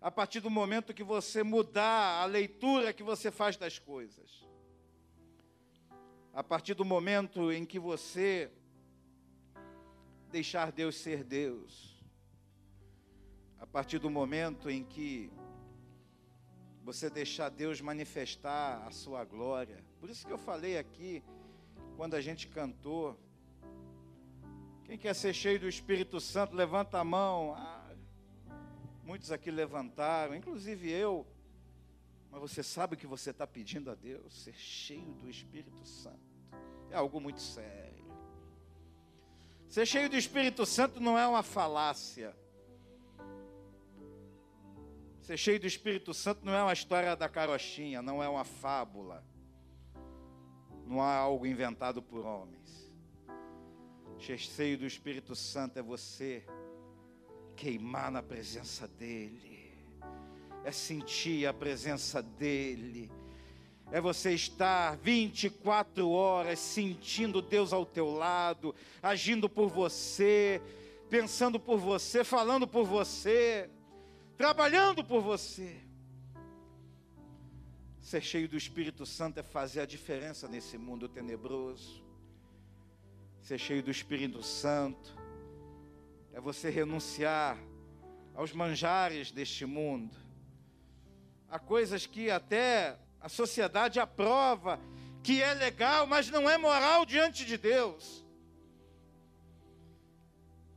A 0.00 0.10
partir 0.10 0.40
do 0.40 0.50
momento 0.50 0.92
que 0.92 1.04
você 1.04 1.42
mudar 1.42 2.20
a 2.20 2.24
leitura 2.24 2.92
que 2.92 3.02
você 3.02 3.30
faz 3.30 3.56
das 3.56 3.78
coisas. 3.78 4.44
A 6.32 6.42
partir 6.42 6.74
do 6.74 6.84
momento 6.84 7.52
em 7.52 7.64
que 7.64 7.78
você 7.78 8.50
deixar 10.30 10.72
Deus 10.72 10.96
ser 10.96 11.22
Deus. 11.22 11.96
A 13.60 13.66
partir 13.66 13.98
do 14.00 14.10
momento 14.10 14.68
em 14.68 14.82
que 14.82 15.30
você 16.82 17.08
deixar 17.08 17.48
Deus 17.48 17.80
manifestar 17.80 18.84
a 18.86 18.90
sua 18.90 19.24
glória. 19.24 19.82
Por 20.00 20.10
isso 20.10 20.26
que 20.26 20.32
eu 20.32 20.36
falei 20.36 20.76
aqui, 20.76 21.22
quando 21.96 22.14
a 22.14 22.20
gente 22.20 22.46
cantou, 22.48 23.18
quem 24.84 24.98
quer 24.98 25.14
ser 25.14 25.32
cheio 25.32 25.58
do 25.58 25.68
Espírito 25.68 26.20
Santo, 26.20 26.54
levanta 26.54 26.98
a 26.98 27.04
mão. 27.04 27.54
Ah, 27.56 27.94
muitos 29.02 29.32
aqui 29.32 29.50
levantaram, 29.50 30.34
inclusive 30.34 30.90
eu. 30.90 31.26
Mas 32.30 32.40
você 32.40 32.62
sabe 32.62 32.94
o 32.94 32.98
que 32.98 33.06
você 33.06 33.30
está 33.30 33.46
pedindo 33.46 33.90
a 33.90 33.94
Deus? 33.94 34.42
Ser 34.42 34.54
cheio 34.54 35.12
do 35.14 35.28
Espírito 35.28 35.86
Santo. 35.86 36.20
É 36.90 36.96
algo 36.96 37.20
muito 37.20 37.40
sério. 37.40 38.04
Ser 39.68 39.86
cheio 39.86 40.08
do 40.08 40.16
Espírito 40.16 40.66
Santo 40.66 41.00
não 41.00 41.18
é 41.18 41.26
uma 41.26 41.42
falácia. 41.42 42.36
Ser 45.22 45.38
cheio 45.38 45.58
do 45.58 45.66
Espírito 45.66 46.12
Santo 46.12 46.44
não 46.44 46.52
é 46.52 46.62
uma 46.62 46.72
história 46.72 47.16
da 47.16 47.28
carochinha, 47.28 48.02
não 48.02 48.22
é 48.22 48.28
uma 48.28 48.44
fábula. 48.44 49.24
Não 50.86 50.98
é 50.98 51.16
algo 51.16 51.46
inventado 51.46 52.02
por 52.02 52.26
homens. 52.26 52.83
Cheio 54.18 54.78
do 54.78 54.86
Espírito 54.86 55.36
Santo 55.36 55.78
é 55.78 55.82
você 55.82 56.44
queimar 57.56 58.10
na 58.10 58.22
presença 58.22 58.88
dEle, 58.88 59.76
é 60.64 60.72
sentir 60.72 61.46
a 61.46 61.52
presença 61.52 62.22
dEle, 62.22 63.10
é 63.92 64.00
você 64.00 64.32
estar 64.32 64.96
24 64.96 66.08
horas 66.08 66.58
sentindo 66.58 67.42
Deus 67.42 67.72
ao 67.72 67.84
teu 67.84 68.10
lado, 68.10 68.74
agindo 69.02 69.48
por 69.48 69.68
você, 69.68 70.60
pensando 71.10 71.60
por 71.60 71.78
você, 71.78 72.24
falando 72.24 72.66
por 72.66 72.84
você 72.84 73.70
trabalhando 74.36 75.04
por 75.04 75.20
você. 75.20 75.80
Ser 78.00 78.20
cheio 78.20 78.48
do 78.48 78.56
Espírito 78.56 79.06
Santo 79.06 79.40
é 79.40 79.42
fazer 79.42 79.80
a 79.80 79.86
diferença 79.86 80.46
nesse 80.46 80.76
mundo 80.76 81.08
tenebroso. 81.08 82.03
Ser 83.44 83.58
cheio 83.58 83.82
do 83.82 83.90
Espírito 83.90 84.42
Santo 84.42 85.14
é 86.32 86.40
você 86.40 86.70
renunciar 86.70 87.58
aos 88.34 88.54
manjares 88.54 89.30
deste 89.30 89.66
mundo, 89.66 90.16
a 91.46 91.58
coisas 91.58 92.06
que 92.06 92.30
até 92.30 92.98
a 93.20 93.28
sociedade 93.28 94.00
aprova 94.00 94.80
que 95.22 95.42
é 95.42 95.52
legal, 95.52 96.06
mas 96.06 96.30
não 96.30 96.48
é 96.48 96.56
moral 96.56 97.04
diante 97.04 97.44
de 97.44 97.58
Deus. 97.58 98.24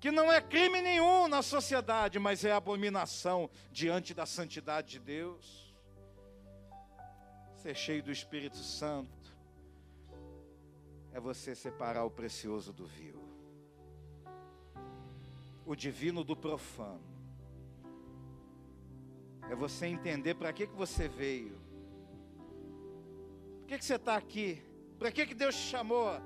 Que 0.01 0.12
não 0.12 0.30
é 0.30 0.41
crime 0.41 0.82
nenhum 0.82 1.30
na 1.30 1.41
sociedade, 1.41 2.19
mas 2.19 2.43
é 2.43 2.51
abominação 2.51 3.49
diante 3.71 4.13
da 4.13 4.25
santidade 4.25 4.89
de 4.89 4.99
Deus. 4.99 5.73
Ser 7.56 7.75
cheio 7.75 8.03
do 8.03 8.12
Espírito 8.12 8.58
Santo 8.58 9.16
é 11.17 11.19
você 11.19 11.56
separar 11.56 12.03
o 12.03 12.12
precioso 12.12 12.71
do 12.71 12.86
vil, 12.86 13.19
o 15.65 15.75
divino 15.75 16.23
do 16.23 16.38
profano. 16.38 17.01
É 19.49 19.56
você 19.56 19.88
entender 19.88 20.36
para 20.36 20.53
que, 20.53 20.67
que 20.67 20.75
você 20.75 21.08
veio. 21.08 21.60
Por 23.62 23.67
que, 23.69 23.80
que 23.80 23.86
você 23.86 23.95
está 23.95 24.15
aqui? 24.15 24.62
Para 24.99 25.12
que, 25.12 25.25
que 25.25 25.34
Deus 25.34 25.56
te 25.56 25.62
chamou? 25.62 26.21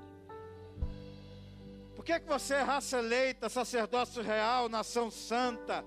Por 1.96 2.04
que, 2.04 2.20
que 2.20 2.28
você 2.28 2.56
é 2.56 2.62
raça 2.62 2.98
eleita, 2.98 3.48
sacerdócio 3.48 4.22
real, 4.22 4.68
nação 4.68 5.10
santa, 5.10 5.82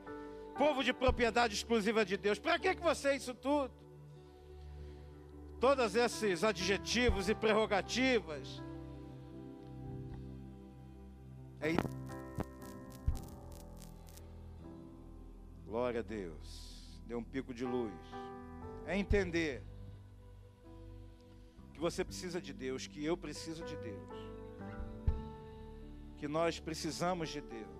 povo 0.57 0.83
de 0.83 0.91
propriedade 0.91 1.53
exclusiva 1.53 2.03
de 2.03 2.17
Deus? 2.17 2.39
Para 2.39 2.57
que, 2.57 2.73
que 2.73 2.81
você 2.81 3.09
é 3.09 3.17
isso 3.17 3.35
tudo? 3.35 3.71
Todos 5.59 5.95
esses 5.95 6.43
adjetivos 6.43 7.29
e 7.29 7.35
prerrogativas. 7.35 8.63
É, 11.61 11.73
Glória 15.65 15.99
a 15.99 16.03
Deus. 16.03 17.01
Deu 17.05 17.17
um 17.17 17.23
pico 17.23 17.53
de 17.53 17.65
luz. 17.65 17.93
É 18.85 18.97
entender 18.97 19.61
que 21.73 21.79
você 21.79 22.03
precisa 22.03 22.41
de 22.41 22.53
Deus, 22.53 22.87
que 22.87 23.03
eu 23.03 23.17
preciso 23.17 23.63
de 23.63 23.75
Deus, 23.75 24.09
que 26.17 26.27
nós 26.27 26.59
precisamos 26.59 27.29
de 27.29 27.41
Deus 27.41 27.74